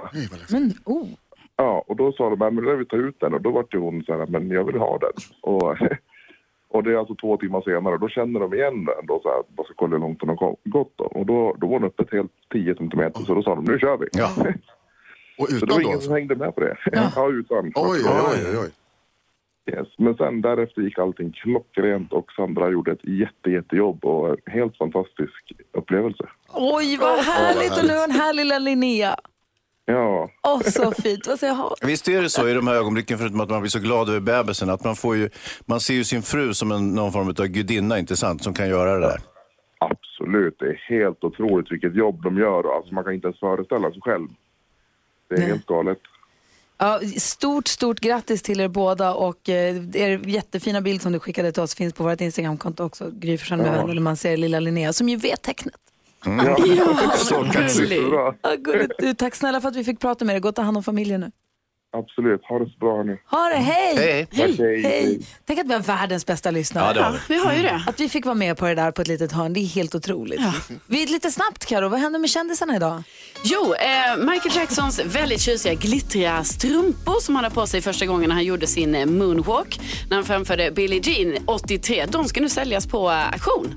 [0.52, 1.08] Men, oh.
[1.56, 3.66] Ja, och då sa de, "Nej, men då vi tar ut den och då var
[3.72, 5.12] det hon så här, men jag vill ha den.
[5.42, 5.76] Och,
[6.70, 9.44] och det är alltså två timmar senare, då känner de igen den då så här,
[9.56, 11.04] bara ska kolla hur långt den har gått då.
[11.04, 13.80] Och då, då var den uppe ett helt 10 centimeter, så då sa de, nu
[13.80, 14.08] kör vi.
[14.12, 14.30] Ja.
[15.38, 15.82] Och Så det utan var då?
[15.82, 16.06] ingen alltså?
[16.08, 16.78] som hängde med på det.
[17.16, 17.66] Ja, utan.
[17.66, 18.00] Oj, oj,
[18.52, 18.70] oj, oj.
[19.72, 19.88] Yes.
[19.98, 24.78] Men sen därefter gick allting klockrent och Sandra gjorde ett jätte, jättejobb och en helt
[24.78, 26.24] fantastisk upplevelse.
[26.54, 27.78] Oj, vad härligt!
[27.78, 29.16] Och nu har den här lilla Linnea.
[29.86, 31.28] Ja, Åh, så fint.
[31.28, 31.88] Vad säger jag?
[31.88, 34.20] Visst är det så i de här ögonblicken, förutom att man blir så glad över
[34.20, 35.30] bebisen, att man får ju,
[35.66, 38.70] man ser ju sin fru som en, någon form av gudinna, inte sant, som kan
[38.70, 39.20] göra det där.
[39.80, 40.56] absolut.
[40.60, 42.76] Det är helt otroligt vilket jobb de gör.
[42.78, 44.28] Alltså, man kan inte ens föreställa sig själv.
[45.28, 45.48] Det är Nej.
[45.48, 46.00] helt galet.
[46.78, 51.52] Ja, stort, stort grattis till er båda och eh, er jättefina bild som du skickade
[51.52, 54.60] till oss finns på vårt Instagramkonto också, Gry Forssell med vänner, där man ser lilla
[54.60, 55.76] Linnea som ju vet tecknet.
[56.26, 58.00] Ja, Så kan det se.
[58.02, 58.36] bra.
[58.42, 58.92] Ja, gulligt.
[58.98, 60.40] Du, tack snälla för att vi fick prata med dig.
[60.42, 61.32] Gå och ta hand om familjen nu.
[61.94, 62.42] Absolut.
[62.50, 63.18] Ha det så bra hörni.
[63.32, 63.96] Ha det, hej!
[63.98, 64.26] Hej.
[64.26, 64.82] Tack, hej.
[64.82, 65.20] Hej!
[65.46, 66.86] Tänk att vi har världens bästa lyssnare.
[66.88, 67.18] Ja, det har vi.
[67.28, 67.84] Vi har ju det.
[67.88, 69.96] Att vi fick vara med på det där på ett litet hörn, det är helt
[69.96, 70.42] otroligt.
[70.88, 73.04] Vi, lite snabbt Karo, vad händer med kändisarna idag?
[73.44, 78.28] Jo, eh, Michael Jacksons väldigt tjusiga glittriga strumpor som han hade på sig första gången
[78.30, 79.80] när han gjorde sin eh, moonwalk
[80.10, 82.06] när han framförde Billie Jean 83.
[82.10, 83.76] De ska nu säljas på eh, auktion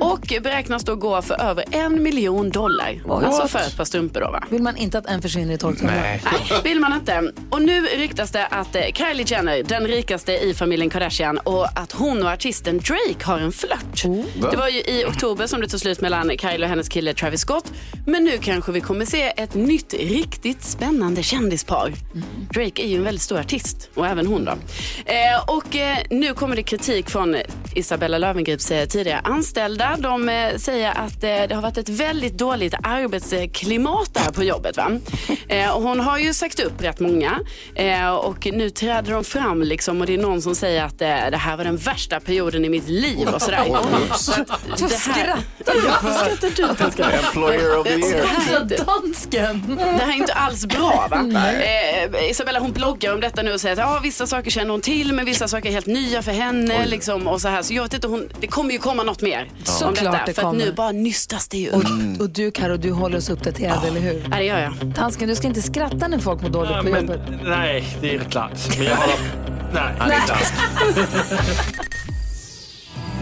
[0.00, 3.02] och beräknas då gå för över en miljon dollar.
[3.08, 4.44] Alltså för ett par strumpor då va?
[4.50, 6.00] Vill man inte att en försvinner i torktumlaren?
[6.02, 6.22] Nej.
[6.24, 7.32] Nej, vill man inte.
[7.56, 11.92] Och nu ryktas det att eh, Kylie Jenner, den rikaste i familjen Kardashian och att
[11.92, 14.04] hon och artisten Drake har en flört.
[14.50, 17.40] Det var ju i oktober som det tog slut mellan Kylie och hennes kille Travis
[17.40, 17.72] Scott.
[18.06, 21.92] Men nu kanske vi kommer se ett nytt riktigt spännande kändispar.
[22.54, 24.52] Drake är ju en väldigt stor artist och även hon då.
[25.04, 27.36] Eh, och eh, nu kommer det kritik från
[27.74, 29.96] Isabella Löwengrips eh, tidigare anställda.
[29.98, 34.76] De säger att det har varit ett väldigt dåligt arbetsklimat där på jobbet.
[34.76, 34.90] Va?
[35.74, 37.40] Och hon har ju sagt upp rätt många
[37.74, 41.08] eh, och nu träder de fram liksom, och det är någon som säger att eh,
[41.30, 43.64] det här var den värsta perioden i mitt liv och sådär.
[44.16, 44.48] Så att
[44.80, 47.26] här- skrattar du Ja, vad skrattar du?
[47.26, 48.86] Employer of the year.
[48.86, 49.76] Dansken!
[49.76, 51.08] det här är inte alls bra.
[51.10, 51.52] Va?
[51.52, 54.80] Eh, Isabella hon bloggar om detta nu och säger att ja, vissa saker känner hon
[54.80, 56.86] till men vissa saker är helt nya för henne.
[56.86, 57.62] Liksom, och så, här.
[57.62, 60.22] så jag vet inte, hon, det kommer ju komma något mer om Såklart detta.
[60.26, 60.64] det för att kommer.
[60.64, 61.70] nu bara nystas det ju.
[61.70, 61.82] Och,
[62.20, 64.26] och du Karo, du håller oss uppdaterade, eller hur?
[64.30, 64.86] Ja, det gör jag.
[64.86, 67.20] Dansken, du ska inte skratta när folk mår dåligt på men, jobbet.
[67.44, 68.78] Nej, det är klart.
[68.78, 69.16] Men jag håller,
[69.74, 70.54] Nej, Han är dansk.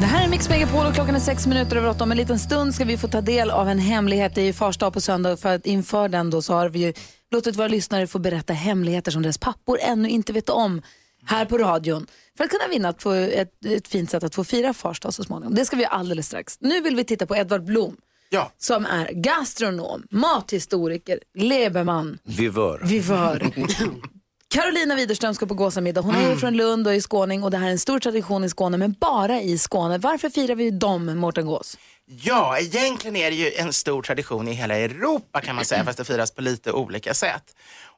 [0.00, 2.04] Det här är Mix Megapol och klockan är sex minuter över åtta.
[2.04, 4.34] Om en liten stund ska vi få ta del av en hemlighet.
[4.34, 6.78] Det är ju fars dag på söndag för att inför den då så har vi
[6.78, 6.92] ju
[7.30, 10.82] låtit våra lyssnare få berätta hemligheter som deras pappor ännu inte vet om
[11.24, 12.06] här på radion.
[12.36, 15.24] För att kunna vinna ett, ett, ett fint sätt att få fira fars dag så
[15.24, 15.54] småningom.
[15.54, 16.56] Det ska vi göra alldeles strax.
[16.60, 17.96] Nu vill vi titta på Edvard Blom.
[18.34, 18.52] Ja.
[18.58, 22.80] Som är gastronom, mathistoriker, leberman, Vivör.
[22.84, 23.50] vivör.
[24.54, 26.00] Carolina Widerström ska på gåsamiddag.
[26.00, 28.44] Hon är ju från Lund och är skåning och det här är en stor tradition
[28.44, 29.98] i Skåne, men bara i Skåne.
[29.98, 31.78] Varför firar vi dem, Mårten Gås?
[32.06, 35.98] Ja, egentligen är det ju en stor tradition i hela Europa kan man säga, fast
[35.98, 37.42] det firas på lite olika sätt.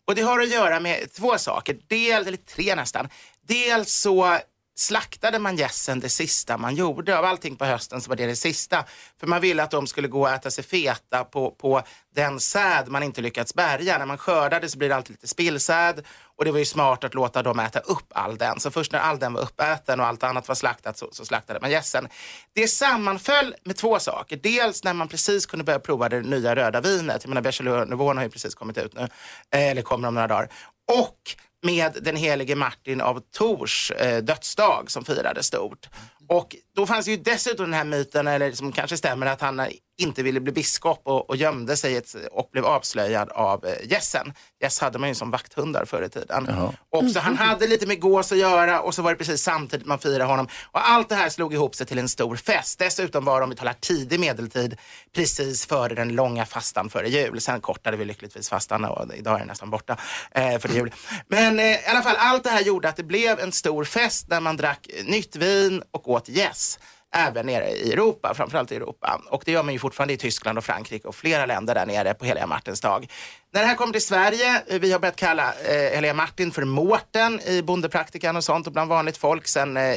[0.06, 3.08] Och det har att göra med två saker, dels, eller tre nästan.
[3.48, 4.38] Dels så
[4.78, 7.18] slaktade man gässen det sista man gjorde.
[7.18, 8.84] Av allting på hösten så var det det sista.
[9.20, 11.82] För man ville att de skulle gå och äta sig feta på, på
[12.14, 13.98] den säd man inte lyckats bärga.
[13.98, 16.04] När man skördade så blir det alltid lite spillsäd
[16.36, 18.60] och det var ju smart att låta dem äta upp all den.
[18.60, 21.60] Så först när all den var uppäten och allt annat var slaktat så, så slaktade
[21.60, 22.08] man gässen.
[22.52, 24.36] Det sammanföll med två saker.
[24.36, 27.22] Dels när man precis kunde börja prova det nya röda vinet.
[27.22, 29.08] Jag menar, Bachelor-nivån har ju precis kommit ut nu,
[29.50, 30.48] eh, eller kommer om några dagar.
[30.92, 31.36] Och
[31.66, 35.88] med den helige Martin av Tors eh, dödsdag som firades stort.
[36.28, 39.60] Och då fanns ju dessutom den här myten, eller som kanske stämmer, att han
[39.98, 44.32] inte ville bli biskop och, och gömde sig ett, och blev avslöjad av eh, gässen.
[44.62, 46.48] Gäss hade man ju som vakthundar förr i tiden.
[46.92, 49.86] Och så han hade lite med gås att göra och så var det precis samtidigt
[49.86, 50.48] man firade honom.
[50.72, 52.78] Och allt det här slog ihop sig till en stor fest.
[52.78, 54.76] Dessutom var det, om vi talar tidig medeltid,
[55.14, 57.40] precis före den långa fastan före jul.
[57.40, 59.96] Sen kortade vi lyckligtvis fastan och idag är den nästan borta
[60.30, 60.94] eh, före jul.
[61.28, 64.28] Men eh, i alla fall, allt det här gjorde att det blev en stor fest
[64.28, 66.78] där man drack nytt vin och åt gäss
[67.16, 69.20] även nere i Europa, framförallt i Europa.
[69.30, 72.14] Och det gör man ju fortfarande i Tyskland och Frankrike och flera länder där nere
[72.14, 73.06] på heliga Martins dag.
[73.52, 76.64] När det här kom till Sverige, eh, vi har börjat kalla eh, heliga Martin för
[76.64, 79.96] Mårten i bondepraktikan och sånt och bland vanligt folk sedan eh,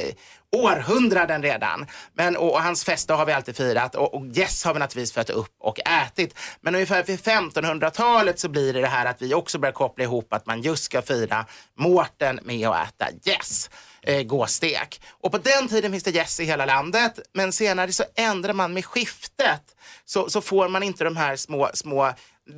[0.56, 1.86] århundraden redan.
[2.14, 5.12] Men, och, och hans fester har vi alltid firat och, och gäss har vi naturligtvis
[5.12, 6.38] fött upp och ätit.
[6.60, 10.32] Men ungefär vid 1500-talet så blir det det här att vi också börjar koppla ihop
[10.32, 11.46] att man just ska fira
[11.78, 13.70] Mårten med att äta gäss
[14.02, 15.02] eh, gåstek.
[15.10, 18.72] Och på den tiden finns det gäss i hela landet, men senare så ändrar man
[18.72, 19.62] med skiftet
[20.04, 22.12] så, så får man inte de här små, små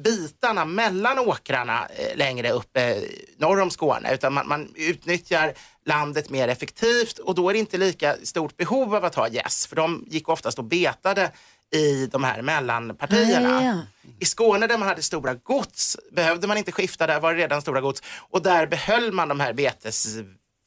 [0.04, 2.96] bitarna mellan åkrarna eh, längre upp eh,
[3.38, 5.52] norr om Skåne utan man, man utnyttjar
[5.84, 9.66] landet mer effektivt och då är det inte lika stort behov av att ha gäss
[9.66, 11.30] för de gick oftast och betade
[11.72, 13.58] i de här mellanpartierna.
[13.58, 14.10] Ah, ja, ja.
[14.18, 17.62] I Skåne där man hade stora gods behövde man inte skifta, där var det redan
[17.62, 19.52] stora gods och där behöll man de här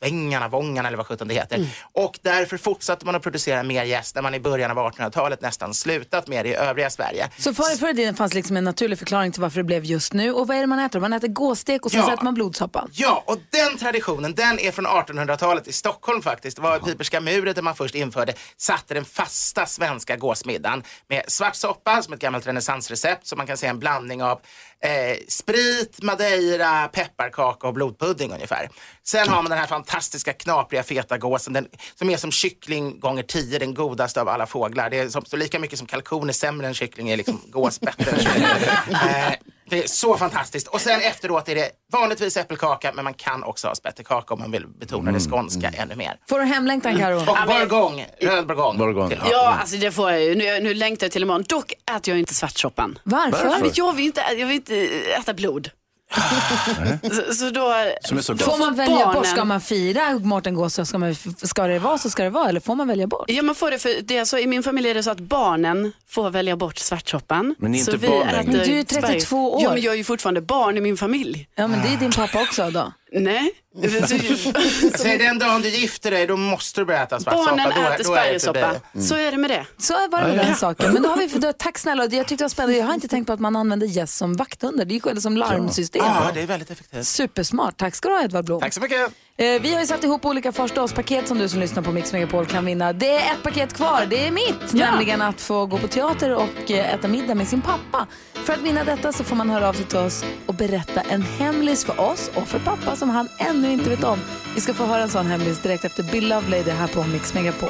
[0.05, 1.55] betesvängarna, vångarna eller vad sjutton det heter.
[1.55, 1.67] Mm.
[1.93, 5.73] Och därför fortsatte man att producera mer gäss när man i början av 1800-talet nästan
[5.73, 7.29] slutat med det i övriga Sverige.
[7.37, 10.13] Så förr förr i tiden fanns liksom en naturlig förklaring till varför det blev just
[10.13, 10.31] nu.
[10.33, 10.99] Och vad är det man äter?
[10.99, 12.05] Man äter gåstek och sen Ja.
[12.05, 12.87] så äter man blodsoppa.
[12.91, 16.57] Ja, och den traditionen den är från 1800-talet i Stockholm faktiskt.
[16.57, 21.55] Det var Piperska muret där man först införde, satte den fasta svenska gåsmiddagen med svart
[21.55, 24.41] soppa som ett gammalt renässansrecept som man kan säga en blandning av
[24.83, 28.69] eh, sprit, madeira, pepparkaka och blodpudding ungefär.
[29.03, 33.23] Sen har man den här fantastiska knapriga feta gåsen den, som är som kyckling gånger
[33.23, 34.89] tio, den godaste av alla fåglar.
[34.89, 37.79] Det är som, så lika mycket som kalkon är sämre än kyckling är liksom gås
[37.79, 38.45] bättre än kyckling.
[39.05, 39.33] Eh,
[39.69, 40.67] det är så fantastiskt.
[40.67, 44.51] Och sen efteråt är det vanligtvis äppelkaka men man kan också ha spettekaka om man
[44.51, 46.15] vill betona det skånska ännu mer.
[46.29, 47.15] Får du hemlängtan Karo?
[47.19, 48.77] Och bourgogne, röd bourgogne.
[48.79, 50.35] Bourgogne, till- Ja, alltså det får jag ju.
[50.35, 51.43] Nu, nu längtar jag till imorgon.
[51.49, 52.99] Dock äter jag inte svartsoppan.
[53.03, 53.49] Varför?
[53.59, 54.75] Men jag vill inte, jag vill inte
[55.19, 55.69] äta blod.
[57.11, 57.73] så, så då...
[58.01, 59.25] Som är så Får man välja barnen- bort?
[59.25, 62.49] Ska man fira Mårten Gås så ska, man, ska det vara så ska det vara
[62.49, 63.25] eller får man välja bort?
[63.27, 65.19] Ja, man får det för det är så, I min familj är det så att
[65.19, 67.55] barnen får välja bort svartsoppan.
[67.57, 68.43] Men ni är så inte barn längre.
[68.43, 69.45] Men du är 32 Sverige.
[69.45, 69.61] år.
[69.63, 71.47] Ja, men jag är ju fortfarande barn i min familj.
[71.55, 72.93] Ja men det är din pappa också då.
[73.19, 73.51] Nej.
[74.97, 77.71] Säg den dagen du gifter dig, då måste du börja äta svart Barnen.
[77.75, 78.75] Då, äter sparrissoppa.
[79.01, 79.65] Så är det med det.
[79.77, 80.93] Så var det med den saken.
[80.93, 82.77] Men då har vi, då, tack snälla, jag tyckte det var spännande.
[82.77, 84.85] Jag har inte tänkt på att man använder gäss som vakthundar.
[84.85, 86.03] Det är ju själv som larmsystem.
[86.05, 87.07] Ja, det är väldigt effektivt.
[87.07, 87.77] Supersmart.
[87.77, 88.61] Tack ska du ha Edvard Blom.
[88.61, 89.11] Tack så mycket.
[89.37, 92.45] Eh, vi har ju satt ihop olika förstaårspaket som du som lyssnar på Mix Megapol
[92.45, 92.93] kan vinna.
[92.93, 96.71] Det är ett paket kvar, det är mitt, nämligen att få gå på teater och
[96.71, 98.07] eh, äta middag med sin pappa.
[98.33, 101.21] För att vinna detta så får man höra av sig till oss och berätta en
[101.21, 104.19] hemlis för oss och för pappa som han ännu inte vet om.
[104.55, 107.33] Vi ska få höra en sån hemlis direkt efter Bill Lovelady det här på Mix
[107.33, 107.69] Megapol.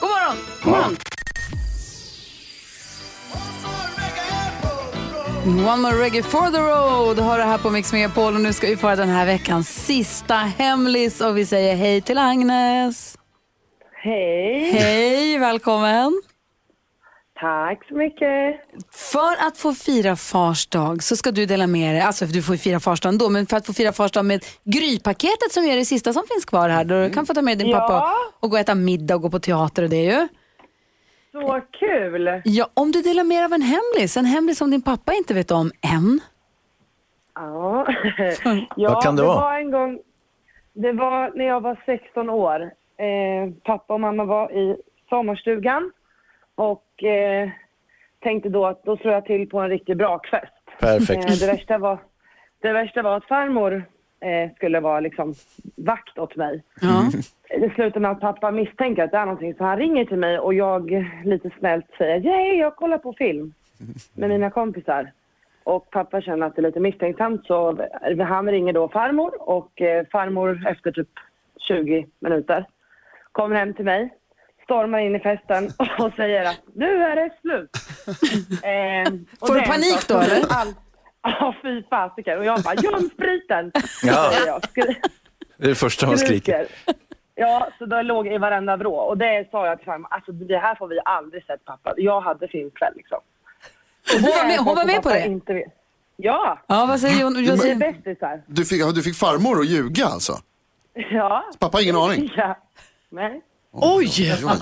[0.00, 0.36] God morgon!
[0.62, 0.96] God morgon.
[5.46, 8.66] One more reggae for the road har det här på Mix Megapol och nu ska
[8.66, 13.18] vi få den här veckans sista hemlis och vi säger hej till Agnes.
[14.02, 14.70] Hej.
[14.72, 16.22] Hej, välkommen.
[17.40, 18.56] Tack så mycket.
[19.12, 22.54] För att få fira fars dag så ska du dela med dig, alltså du får
[22.54, 25.64] ju fira fars dag ändå, men för att få fira fars dag med Grypaketet som
[25.64, 26.84] är det sista som finns kvar här.
[26.84, 27.78] Då du kan få ta med din Ja.
[27.80, 30.28] pappa och gå och äta middag och gå på teater och det ju.
[31.32, 32.40] Så kul.
[32.44, 35.34] Ja, om du delar med dig av en hemlis, en hemlis som din pappa inte
[35.34, 36.20] vet om än.
[37.34, 37.86] Ja,
[38.76, 39.40] ja Vad kan det det vara?
[39.40, 39.98] var en gång,
[40.72, 42.60] det var när jag var 16 år.
[42.96, 44.76] Eh, pappa och mamma var i
[45.08, 45.92] sommarstugan
[46.54, 47.50] och eh,
[48.22, 50.52] tänkte då att då slår jag till på en riktigt bra kväst.
[50.80, 51.24] Perfekt.
[51.24, 51.98] Eh, det, värsta var,
[52.62, 53.84] det värsta var att farmor
[54.22, 55.34] eh, skulle vara liksom
[55.76, 56.62] vakt åt mig.
[57.48, 60.38] Det slutar med att pappa misstänker att det är någonting så han ringer till mig
[60.38, 63.54] och jag lite snällt säger hej jag kollar på film
[64.14, 65.12] med mina kompisar.
[65.64, 70.06] Och pappa känner att det är lite misstänksamt så han ringer då farmor och eh,
[70.12, 71.08] farmor efter typ
[71.68, 72.66] 20 minuter
[73.32, 74.14] kommer hem till mig,
[74.64, 77.70] stormar in i festen och säger att nu är det slut.
[78.64, 80.91] eh, och Får du panik då, eller?
[81.22, 82.38] Ja, fy fasiken.
[82.38, 83.72] Och jag bara, göm spriten!
[84.02, 84.30] Ja.
[84.32, 84.62] säger jag.
[84.62, 84.96] Skri-
[85.56, 86.66] Det är det första man skriker.
[87.34, 88.94] Ja, så då låg i varenda vrå.
[88.94, 91.94] Och det sa jag till farmor, alltså det här får vi aldrig sett pappa.
[91.96, 93.18] Jag hade filmkväll liksom.
[94.14, 95.26] Och Hon var med- hon var med på det?
[95.26, 95.72] Inte vet.
[96.16, 96.58] Ja!
[96.66, 97.30] Ja, vad säger?
[97.30, 97.76] Vi Jag säger...
[97.76, 98.42] bästisar.
[98.46, 100.38] Du fick, du fick farmor att ljuga alltså?
[100.94, 101.44] Ja.
[101.58, 102.32] Pappa har ingen aning?
[102.36, 102.58] Ja.
[103.10, 103.40] Nej.
[103.72, 104.32] Oj!
[104.42, 104.56] Wow,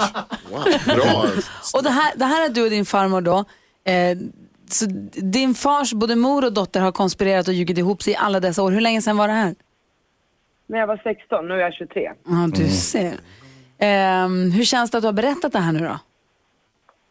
[0.97, 1.25] bra.
[1.77, 3.39] Och det här, det här är du och din farmor då.
[3.85, 4.17] Eh,
[4.73, 8.41] så din fars både mor och dotter har konspirerat och ljugit ihop sig i alla
[8.41, 8.71] dessa år.
[8.71, 9.55] Hur länge sedan var det här?
[10.67, 12.13] När jag var 16, nu är jag 23.
[12.27, 13.15] Ja, du ser.
[13.79, 15.99] Ehm, hur känns det att du har berättat det här nu då?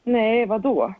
[0.05, 0.93] Nej, vad då?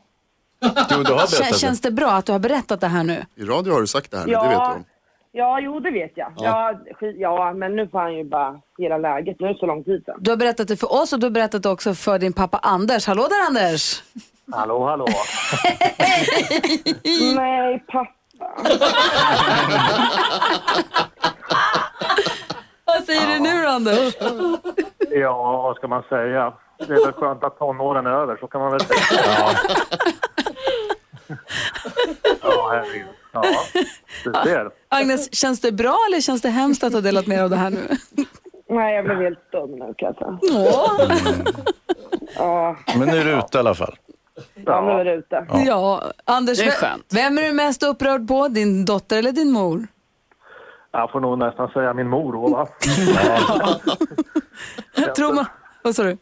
[0.62, 3.26] Jo, du har berättat Känns det bra att du har berättat det här nu?
[3.36, 4.44] I radio har du sagt det här nu, Ja.
[4.44, 4.86] det vet du om.
[5.32, 6.34] Ja, jo det vet jag.
[6.38, 6.80] Ja.
[7.00, 9.40] skit- ja, men nu får han ju bara gilla läget.
[9.40, 10.18] Nu är det så lång tid sedan.
[10.22, 12.58] Du har berättat det för oss och du har berättat det också för din pappa
[12.58, 13.08] Anders.
[13.08, 14.04] Hallå där Anders!
[14.52, 15.06] Hallå, hallå.
[17.36, 18.14] Nej, pappa.
[22.86, 24.14] Vad säger du nu då Anders?
[25.12, 26.54] Ja, vad ska man säga?
[26.78, 29.00] Det är väl skönt att tonåren är över, så kan man väl säga.
[29.28, 29.52] Ja,
[32.44, 33.08] ja herregud.
[33.34, 33.44] Ja,
[34.24, 34.70] du ser.
[34.90, 37.56] Agnes, känns det bra eller känns det hemskt att ha delat med dig av det
[37.56, 37.88] här nu?
[38.70, 40.40] Nej, jag blev helt stum nu kan jag säga.
[42.36, 43.96] Ja, Men nu är du ute i alla fall.
[44.66, 45.46] Ja, det ute.
[45.68, 47.06] Ja, Anders, Det är skönt.
[47.14, 48.48] vem är du mest upprörd på?
[48.48, 49.88] Din dotter eller din mor?
[50.92, 52.68] Jag får nog nästan säga min mor va?
[55.16, 55.46] Tror man...
[55.84, 56.18] Vad sa du?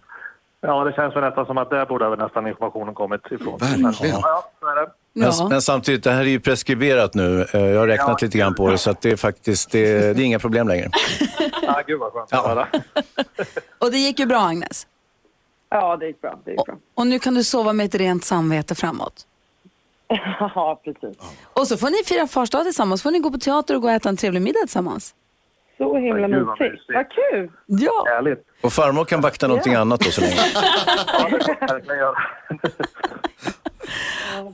[0.61, 3.57] Ja, det känns väl nästan som att där borde väl nästan informationen kommit ifrån.
[3.59, 4.15] Verkligen.
[4.19, 4.91] Ja, det.
[5.13, 5.47] Men, Ja.
[5.49, 7.45] men samtidigt, det här är ju preskriberat nu.
[7.53, 10.21] Eh, Jag har räknat lite grann på det, så att det är faktiskt det, det
[10.21, 10.89] är inga problem längre.
[11.61, 12.67] Ja, gud vad skönt höra.
[13.79, 14.87] Och det gick ju bra Agnes.
[15.69, 16.39] Ja, det gick bra.
[16.45, 16.75] Det gick bra.
[16.95, 19.27] Och nu kan du sova med ett rent samvete framåt.
[20.39, 21.17] Ja, precis.
[21.43, 23.87] Och så får ni fira fars dag tillsammans, får ni gå på teater och gå
[23.87, 25.15] och äta en trevlig middag tillsammans.
[25.77, 26.83] Så himla vad mysigt.
[26.93, 27.51] Vad kul!
[27.65, 28.05] Ja.
[28.07, 28.45] Härligt.
[28.61, 30.33] Och farmor kan vakta någonting annat då så länge.
[31.13, 31.29] Ja,
[31.67, 32.15] det får jag.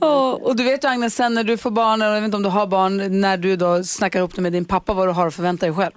[0.00, 2.36] Och, och du vet ju Agnes, sen när du får barn, eller jag vet inte
[2.36, 5.12] om du har barn, när du då snackar ihop det med din pappa vad du
[5.12, 5.92] har att förvänta dig själv.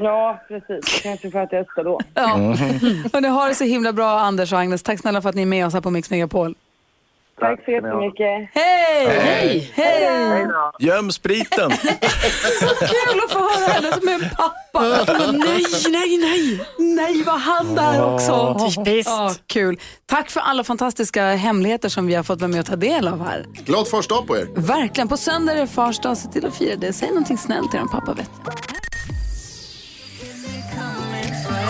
[0.00, 1.02] Ja, precis.
[1.02, 2.00] Kanske för att jag är öster då.
[2.14, 2.34] Ja.
[3.12, 4.82] Och ni har det så himla bra Anders och Agnes.
[4.82, 6.54] Tack snälla för att ni är med oss här på Mix Megapol.
[7.40, 8.50] Tack så jättemycket.
[8.54, 9.06] Hej!
[9.20, 9.72] Hej!
[9.74, 10.46] Hej!
[10.78, 11.70] Göm spriten!
[12.80, 14.80] Kul att få höra henne som en pappa.
[15.32, 16.60] nej, nej, nej.
[16.78, 18.56] Nej, vad han där också.
[18.76, 19.10] Typiskt.
[19.10, 19.78] Ja, kul.
[20.06, 23.24] Tack för alla fantastiska hemligheter som vi har fått vara med och ta del av
[23.24, 23.46] här.
[23.64, 24.46] Glad fars dag på er.
[24.56, 25.08] Verkligen.
[25.08, 26.16] På söndag är det fars dag.
[26.16, 26.92] Se till att fira det.
[26.92, 28.14] Säg någonting snällt till din pappa.
[28.14, 28.30] Vet.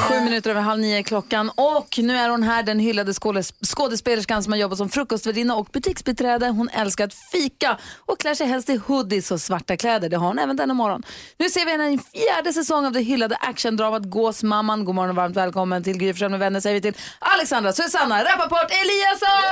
[0.08, 4.42] Sju minuter över halv nio klockan och nu är hon här, den hyllade skådes- skådespelerskan
[4.42, 6.46] som har jobbat som frukostvärdinna och butiksbiträde.
[6.48, 10.08] Hon älskar att fika och klär sig helst i hoodies och svarta kläder.
[10.08, 11.02] Det har hon även denna morgon.
[11.38, 14.84] Nu ser vi henne i fjärde säsong av det hyllade actiondramat Gåsmamman.
[14.84, 18.70] God morgon och varmt välkommen till Gry med vänner säger vi till Alexandra, Susanna, Rappaport,
[18.70, 19.42] Eliasson!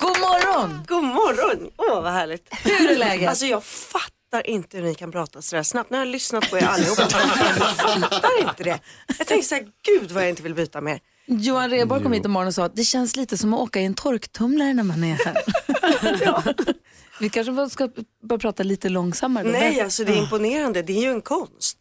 [0.00, 0.84] God morgon!
[0.88, 1.70] God morgon!
[1.76, 2.48] Åh, vad härligt.
[2.64, 3.28] Hur är läget?
[3.28, 5.90] Alltså jag fattar inte hur ni kan prata så där snabbt.
[5.90, 7.02] Nu har jag lyssnat på er allihopa.
[7.02, 7.10] Jag
[8.00, 8.80] fattar inte det.
[9.18, 11.00] Jag tänkte så här, gud vad jag inte vill byta mer.
[11.26, 13.84] Johan Rheborg kom hit imorgon och sa att det känns lite som att åka i
[13.84, 15.36] en torktumlare när man är här.
[17.20, 17.88] Vi kanske bara ska
[18.22, 19.44] börja prata lite långsammare.
[19.44, 19.50] då.
[19.50, 20.82] Nej, alltså det är imponerande.
[20.82, 21.76] Det är ju en konst.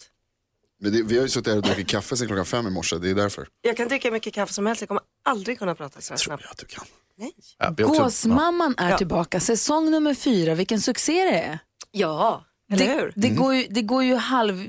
[0.81, 2.97] Men det, vi har ju suttit här och druckit kaffe sedan klockan fem i morse,
[2.97, 3.47] det är därför.
[3.61, 4.81] Jag kan dricka mycket kaffe som helst.
[4.81, 6.45] Jag kommer aldrig kunna prata så här snabbt.
[6.51, 6.85] att du kan.
[7.17, 7.31] Nej.
[7.57, 10.55] Ja, vi också- Gåsmamman är tillbaka, säsong nummer fyra.
[10.55, 11.59] Vilken succé det är.
[11.99, 13.11] Ja, eller Det, hur?
[13.15, 14.65] det, går ju, det går ju halv...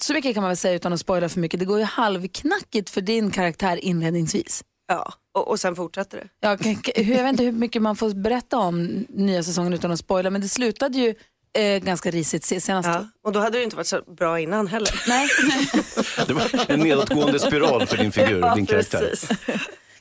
[0.00, 1.60] så mycket kan man väl säga utan att spoila för mycket.
[1.60, 4.64] Det går ju halvknackigt för din karaktär inledningsvis.
[4.88, 6.28] Ja, och, och sen fortsätter det.
[6.40, 6.56] Ja,
[6.96, 10.30] hur- jag vet inte hur mycket man får berätta om nya säsongen utan att spoila,
[10.30, 11.14] men det slutade ju
[11.58, 12.88] eh, ganska risigt se- senast.
[12.88, 14.94] Ja, och då hade det inte varit så bra innan heller.
[15.08, 15.28] Nej.
[16.26, 18.98] Det var en nedåtgående spiral för din figur, Ja, din karaktär.
[19.10, 19.38] precis.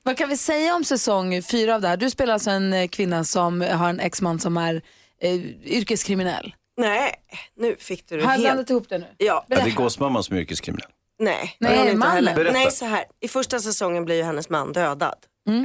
[0.03, 1.97] Vad kan vi säga om säsong fyra av det här?
[1.97, 4.82] Du spelar alltså en eh, kvinna som har en exman som är
[5.22, 5.34] eh,
[5.65, 6.55] yrkeskriminell.
[6.78, 7.15] Nej,
[7.55, 8.43] nu fick du det Har jag helt...
[8.45, 9.05] blandat ihop det nu?
[9.17, 9.45] Ja.
[9.47, 10.89] Ja, det är gåsmamman som är yrkeskriminell.
[11.19, 12.15] Nej, Nej, det är hon inte mannen.
[12.15, 12.36] heller.
[12.36, 12.53] Berätta.
[12.53, 13.05] Nej, så här.
[13.19, 15.15] I första säsongen blir ju hennes man dödad.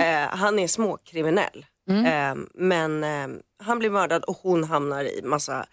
[0.00, 1.66] Eh, han är småkriminell.
[1.90, 3.28] Eh, men eh,
[3.62, 5.66] han blir mördad och hon hamnar i massa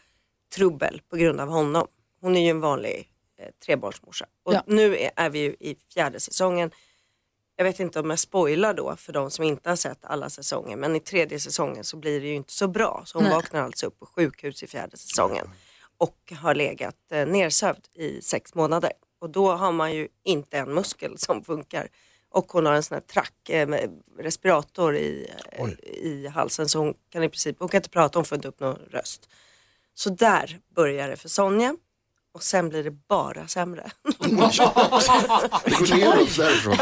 [0.55, 1.87] trubbel på grund av honom.
[2.21, 3.09] Hon är ju en vanlig
[3.39, 4.25] eh, trebarnsmorsa.
[4.45, 4.63] Och Ja.
[4.67, 6.71] nu är, är vi ju i fjärde säsongen.
[7.55, 10.77] Jag vet inte om jag spoilar då för de som inte har sett alla säsonger.
[10.77, 13.03] Men i tredje säsongen så blir det ju inte så bra.
[13.05, 13.33] Så hon Nej.
[13.33, 15.49] vaknar alltså upp på sjukhus i fjärde säsongen.
[15.97, 18.91] Och har legat eh, nersövd i sex månader.
[19.19, 21.87] Och då har man ju inte en muskel som funkar.
[22.29, 26.79] Och hon har en sån här track, eh, med respirator i, eh, i halsen så
[26.79, 29.29] hon kan i princip, hon kan inte prata, hon får inte upp någon röst.
[29.93, 31.75] Så där börjar det för Sonja.
[32.33, 33.91] Och sen blir det bara sämre.
[34.03, 36.75] Det går neråt därifrån.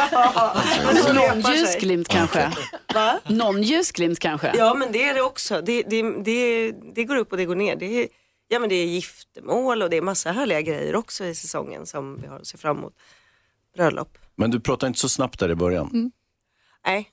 [1.16, 2.52] Någon ljusglimt kanske.
[2.94, 3.20] Va?
[3.28, 4.54] Någon ljusglimt kanske.
[4.58, 5.62] Ja men det är det också.
[5.62, 7.76] Det, det, det, det går upp och det går ner.
[7.76, 8.08] Det är,
[8.48, 12.22] ja, men det är giftermål och det är massa härliga grejer också i säsongen som
[12.22, 12.94] vi har att se fram emot.
[13.76, 14.18] Bröllop.
[14.36, 16.12] Men du pratar inte så snabbt där i början.
[16.86, 17.10] Nej.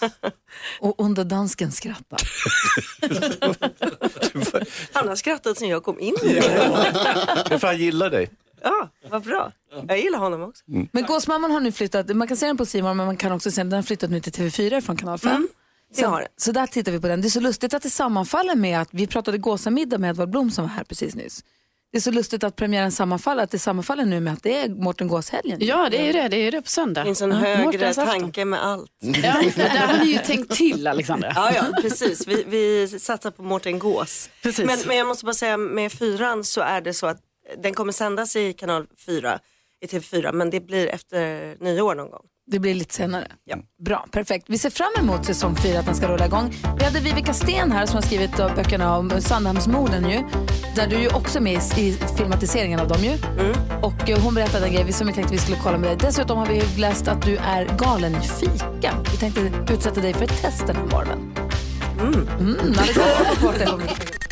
[0.80, 2.20] Och onda dansken skrattar.
[4.92, 7.58] Han har skrattat sen jag kom in i det.
[7.58, 8.30] För han gillar dig.
[8.62, 9.52] Ja, vad bra.
[9.88, 10.64] Jag gillar honom också.
[10.92, 13.50] Men Gåsmamman har nu flyttat, man kan se den på More, men man kan också
[13.50, 15.48] se den, den har flyttat nu till TV4 från kanal 5.
[15.94, 17.20] det så, så där tittar vi på den.
[17.20, 20.50] Det är så lustigt att det sammanfaller med att vi pratade gåsamiddag med Edvard Blom
[20.50, 21.44] som var här precis nyss.
[21.94, 24.68] Det är så lustigt att premiären sammanfaller, att det sammanfaller nu med att det är
[24.68, 25.58] Mårten Gås-helgen.
[25.60, 26.28] Ja, det är ju det.
[26.28, 27.00] Det är ju det på söndag.
[27.00, 28.90] Det finns en Ja, högre tanke med allt.
[29.00, 31.32] Ja, men där har ni ju tänkt till, Alexandra.
[31.34, 32.26] Ja, ja, precis.
[32.26, 34.30] Vi, vi satsar på Mårten Gås.
[34.42, 34.66] Precis.
[34.66, 37.20] Men, men jag måste bara säga med fyran så är det så att
[37.62, 39.38] den kommer sändas i kanal 4,
[39.80, 42.24] i TV4, men det blir efter nyår någon gång.
[42.46, 43.26] Det blir lite senare.
[43.44, 43.56] Ja.
[43.84, 44.44] Bra, perfekt.
[44.48, 46.54] Vi ser fram emot säsong fyra, att den ska rulla igång.
[46.78, 50.22] Vi hade Vivica Sten här som har skrivit då böckerna om Sandhamnsmorden ju.
[50.76, 53.18] Där du ju också är med i, filmatiseringen av dem ju.
[53.82, 55.96] Och eh, hon berättade en grej som vi tänkte vi skulle kolla med dig.
[56.00, 58.94] Dessutom har vi ju läst att du är galen i fika.
[59.12, 61.34] Vi tänkte utsätta dig för ett test den här morgonen.
[62.00, 62.28] Mm.
[62.38, 62.74] Mm,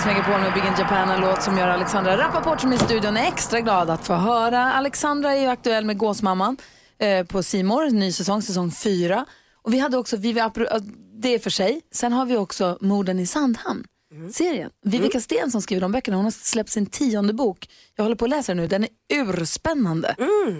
[0.00, 2.78] Mix Megapol med Big in Japan, en låt som gör Alexandra Rappaport som är i
[2.78, 4.72] studion är extra glad att få höra.
[4.72, 6.56] Alexandra är ju aktuell med Gåsmamman
[6.98, 9.26] eh, på Simor, ny säsong, säsong fyra.
[9.62, 10.80] Och vi hade också, Vivi Apro, eh,
[11.22, 13.84] det är för sig, sen har vi också Morden i Sandhamn.
[14.32, 14.70] Serien.
[14.84, 17.68] Vivica Sten som skriver de böckerna, hon har släppt sin tionde bok.
[17.96, 20.16] Jag håller på att läsa den nu, den är urspännande.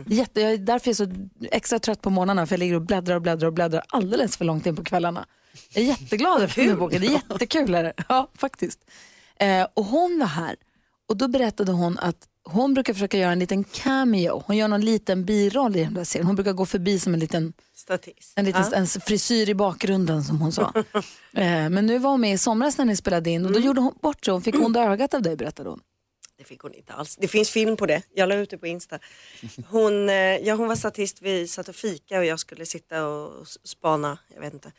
[0.06, 2.82] Jätte, jag är därför är jag så extra trött på morgnarna för jag ligger och
[2.82, 5.26] bläddrar och bläddrar och bläddrar alldeles för långt in på kvällarna.
[5.72, 7.74] Jag är jätteglad över den här boken, det är jättekul.
[7.74, 7.92] Är det.
[8.08, 8.80] Ja, faktiskt.
[9.40, 10.56] Eh, och hon var här
[11.08, 14.42] och då berättade hon att hon brukar försöka göra en liten cameo.
[14.46, 16.26] Hon gör någon liten biroll i den där serien.
[16.26, 18.32] Hon brukar gå förbi som en liten, Statist.
[18.36, 18.76] en liten Ja.
[18.76, 20.72] en frisyr i bakgrunden som hon sa.
[21.34, 23.80] eh, men nu var hon med i somras när ni spelade in och då gjorde
[23.80, 24.32] hon bort sig.
[24.32, 25.80] Hon fick onda ögat av dig berättade hon.
[26.38, 27.16] Det fick hon inte alls.
[27.16, 28.02] Det finns film på det.
[28.14, 28.98] Jag la ut det på Insta.
[29.68, 33.46] Hon, eh, ja, hon var statist, vi satt och fika och jag skulle sitta och
[33.48, 34.72] spana, jag vet inte.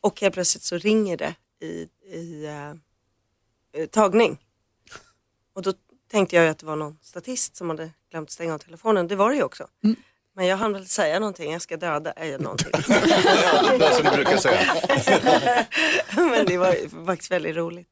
[0.00, 2.74] Och helt plötsligt så ringer det i, i eh,
[3.90, 4.38] tagning.
[5.54, 5.72] Och då
[6.10, 9.08] tänkte jag ju att det var någon statist som hade glömt stänga av telefonen.
[9.08, 9.66] Det var det ju också.
[10.34, 12.70] Men jag hann väl säga någonting, jag ska döda äh, någonting.
[13.78, 15.66] Det som du brukar säga.
[16.30, 17.88] Men det var faktiskt väldigt roligt.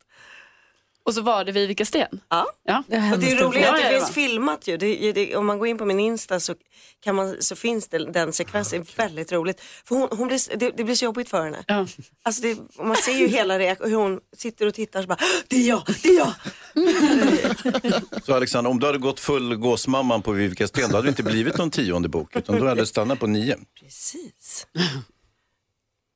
[1.05, 2.20] Och så var det Vivica Sten.
[2.28, 2.46] Ja.
[2.64, 2.84] ja.
[3.12, 4.76] Och det är roligt att det finns filmat ju.
[4.76, 6.55] Det, det, om man går in på min Insta så,
[7.01, 8.84] kan man, så finns det, den sekvensen.
[8.84, 9.61] Det är väldigt roligt.
[9.84, 11.64] För hon, hon blir, det, det blir så jobbigt för henne.
[11.66, 11.86] Ja.
[12.22, 13.90] Alltså det, och man ser ju hela reaktionen.
[13.92, 16.32] Hur hon sitter och tittar så bara, det är jag, det är jag.
[18.24, 21.22] Så Alexander, om du hade gått full gåsmamman på Vivica Sten, då hade det inte
[21.22, 23.59] blivit någon tionde bok, utan då hade det stannat på nio.
[23.80, 24.66] Precis.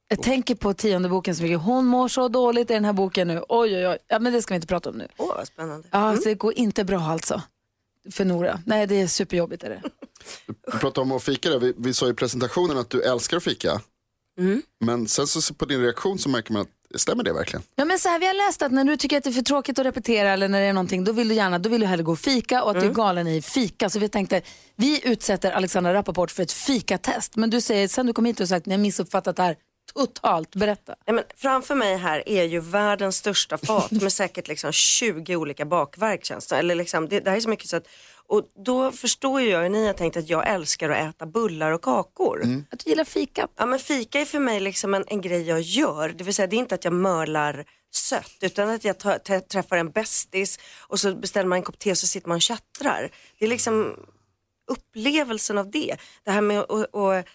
[0.09, 1.61] Jag tänker på tionde boken så mycket.
[1.61, 3.43] Hon mår så dåligt i den här boken nu.
[3.49, 3.99] Oj, oj, oj.
[4.09, 5.09] Ja, men det ska vi inte prata om nu.
[5.17, 5.89] Åh, vad spännande.
[5.91, 7.43] Ja, alltså, det går inte bra alltså.
[8.11, 8.61] För Nora.
[8.67, 9.63] Nej, det är superjobbigt.
[9.63, 9.83] Är det.
[10.73, 11.59] Du pratade om att fika där.
[11.59, 13.81] Vi, vi sa i presentationen att du älskar att fika.
[14.39, 14.63] Mm.
[14.81, 17.63] Men sen så på din reaktion så märker man att stämmer det verkligen?
[17.77, 19.43] Ja, men så här, vi har läst att när du tycker att det är för
[19.43, 21.87] tråkigt att repetera eller när det är någonting, då vill du gärna, då vill du
[21.87, 23.91] hellre gå och fika och att du är galen i fika.
[23.91, 24.43] Så vi tänkte,
[24.77, 27.37] vi utsätter Alexandra Rappaport för ett fikatest.
[27.37, 29.57] Men du säger, sen du kom hit och sagt, ni har missuppfattat det här
[29.95, 30.55] totalt.
[30.55, 30.95] Berätta.
[31.07, 35.65] Nej, men framför mig här är ju världens största fat med säkert liksom 20 olika
[35.65, 36.57] bakverk känns det.
[36.57, 37.87] Eller liksom, det, det här är så mycket så att,
[38.27, 41.71] och då förstår ju jag hur ni har tänkt att jag älskar att äta bullar
[41.71, 42.43] och kakor.
[42.71, 43.49] Att du gillar fika.
[43.57, 46.09] Ja men fika är för mig liksom en, en grej jag gör.
[46.09, 47.65] Det vill säga det är inte att jag mörlar
[47.95, 51.91] sött utan att jag tar- träffar en bästis och så beställer man en kopp te
[51.91, 53.11] och så sitter man och tjattrar.
[53.39, 53.97] Det är liksom
[54.71, 55.97] upplevelsen av det.
[56.25, 57.27] Det här med att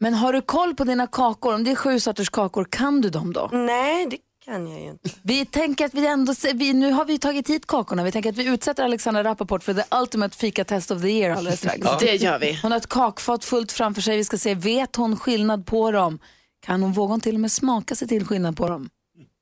[0.00, 1.54] Men har du koll på dina kakor?
[1.54, 3.48] Om det är sju sorters kakor, kan du dem då?
[3.52, 5.10] Nej, det kan jag ju inte.
[5.22, 8.36] Vi tänker att vi ändå, vi, nu har vi tagit hit kakorna, vi tänker att
[8.36, 11.78] vi utsätter Alexandra Rappaport för the ultimate fika test of the year alldeles strax.
[11.84, 11.96] Ja.
[12.00, 12.58] Det gör vi.
[12.62, 16.18] Hon har ett kakfat fullt framför sig, vi ska se, vet hon skillnad på dem?
[16.66, 18.88] Kan hon, våga hon till och med smaka sig till skillnad på dem?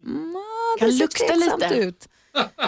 [0.07, 0.35] Mm,
[0.79, 1.75] Kan det ser lukta lite.
[1.75, 2.09] Ut.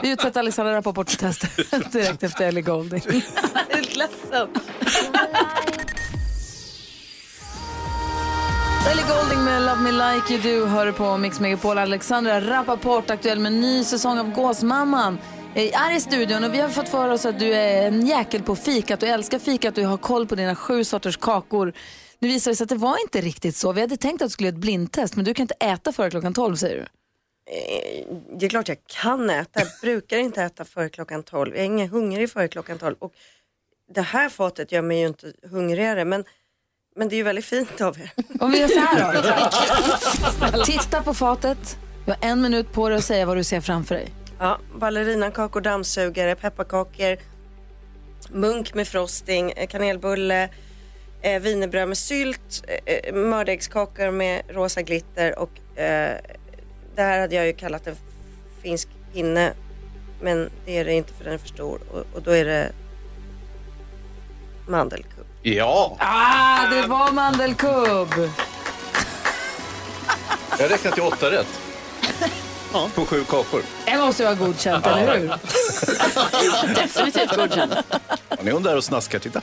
[0.03, 3.03] Vi utsätter Alexandra Rappaport för testet direkt efter Ellie Goulding.
[3.69, 4.49] Jag är ledsen.
[8.87, 11.79] Ellie Golding med Love Me Like You Do hör på Mix Megapol.
[11.79, 15.19] Alexandra Rappaport aktuell med en ny säsong av Gåsmamman
[15.55, 18.43] eh, är i studion och vi har fått för oss att du är en jäkel
[18.43, 19.01] på fikat.
[19.01, 21.73] Du älskar fikat, du har koll på dina sju sorters kakor.
[22.19, 23.73] Nu visar det sig att det var inte riktigt så.
[23.73, 26.11] Vi hade tänkt att du skulle göra ett blindtest men du kan inte äta före
[26.11, 26.83] klockan 12 säger du.
[26.83, 28.07] Eh,
[28.39, 29.61] det är klart jag kan äta.
[29.61, 31.55] Jag brukar inte äta före klockan 12.
[31.55, 32.97] Jag är ingen hungrig före klockan 12.
[32.99, 33.13] Och
[33.95, 36.05] det här fatet gör mig ju inte hungrigare.
[36.05, 36.25] Men,
[36.99, 38.11] men det är ju väldigt fint av er.
[38.41, 40.65] Om vi gör så här då.
[40.65, 41.79] Titta på fatet.
[42.05, 44.09] Du har en minut på dig att säga vad du ser framför dig.
[44.39, 47.17] Ja, ballerinakakor, dammsugare, pepparkakor,
[48.31, 50.49] munk med frosting, eh, kanelbulle,
[51.23, 56.17] eh, wienerbröd med sylt, eh, eh, mördegskakor med rosa glitter och eh,
[56.95, 57.97] det här hade jag ju kallat en
[58.63, 59.53] finsk pinne
[60.21, 62.73] men det är det inte för den är för stor och, och då är det
[64.67, 65.18] mandelkubb.
[65.43, 68.31] Ja, Ah, det var mandelkubb.
[70.59, 71.61] jag räknar till åtta rätt.
[72.95, 73.63] På sju kakor.
[73.87, 75.29] Det måste vara godkänt, eller hur?
[76.75, 77.75] Definitivt godkänd.
[78.29, 79.43] Ja, nu är hon där och snaskar, titta.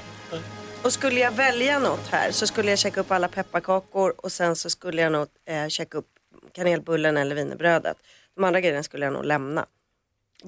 [0.81, 4.55] Och skulle jag välja något här så skulle jag checka upp alla pepparkakor och sen
[4.55, 6.07] så skulle jag nog eh, checka upp
[6.53, 7.97] kanelbullen eller wienerbrödet.
[8.35, 9.65] De andra grejerna skulle jag nog lämna.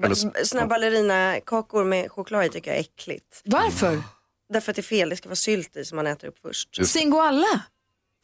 [0.02, 3.40] Eller så- B- Såna ballerinakakor med choklad tycker jag är äckligt.
[3.44, 4.02] Varför?
[4.52, 6.86] Därför att det är fel, det ska vara sylt i som man äter upp först.
[6.88, 7.62] Singoalla?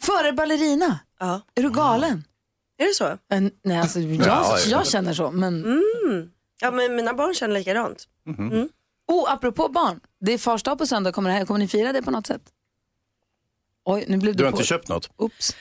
[0.03, 0.99] Före ballerina?
[1.21, 1.41] Ja.
[1.55, 2.25] Är du galen?
[2.79, 3.05] Är det så?
[3.07, 4.85] Eh, nej, alltså, jag, Ja, jag ja.
[4.85, 5.31] känner så.
[5.31, 5.65] Men...
[5.65, 6.31] Mm.
[6.61, 8.05] Ja, men mina barn känner likadant.
[8.39, 8.69] Mm.
[9.09, 10.01] Oh, apropå barn.
[10.21, 11.13] Det är fars dag på söndag.
[11.13, 12.43] Kommer, det här, kommer ni fira det på något sätt?
[13.85, 14.57] Oj, nu blev Du har på.
[14.57, 15.11] inte köpt något?
[15.17, 15.57] Oops.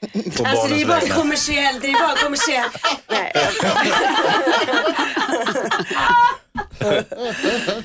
[0.00, 1.16] På Alltså det är barnens bara vägnar.
[1.16, 2.76] kommersiellt, det är bara kommersiellt.
[3.08, 3.32] Nej.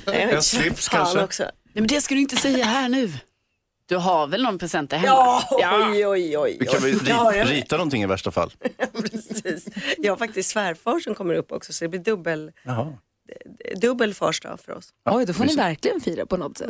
[0.32, 1.24] En slips Fan kanske?
[1.24, 1.52] Också.
[1.78, 3.14] Nej, men det ska du inte säga här nu.
[3.86, 5.14] Du har väl någon present där hemma?
[5.60, 6.58] Ja, oj, oj, oj.
[6.60, 7.52] Vi kan väl Det har ri- jag.
[7.52, 8.54] rita någonting i värsta fall.
[9.12, 9.68] Precis.
[9.98, 12.94] Jag har faktiskt svärfar som kommer upp också så det blir dubbel, Jaha.
[13.82, 14.90] dubbel farsdag för oss.
[15.06, 16.70] Oj, då får ni verkligen fira på något sätt.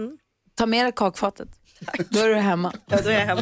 [0.55, 1.49] Ta med dig kakfatet.
[2.09, 2.73] Då är du hemma.
[2.85, 3.41] Ja, då är jag hemma.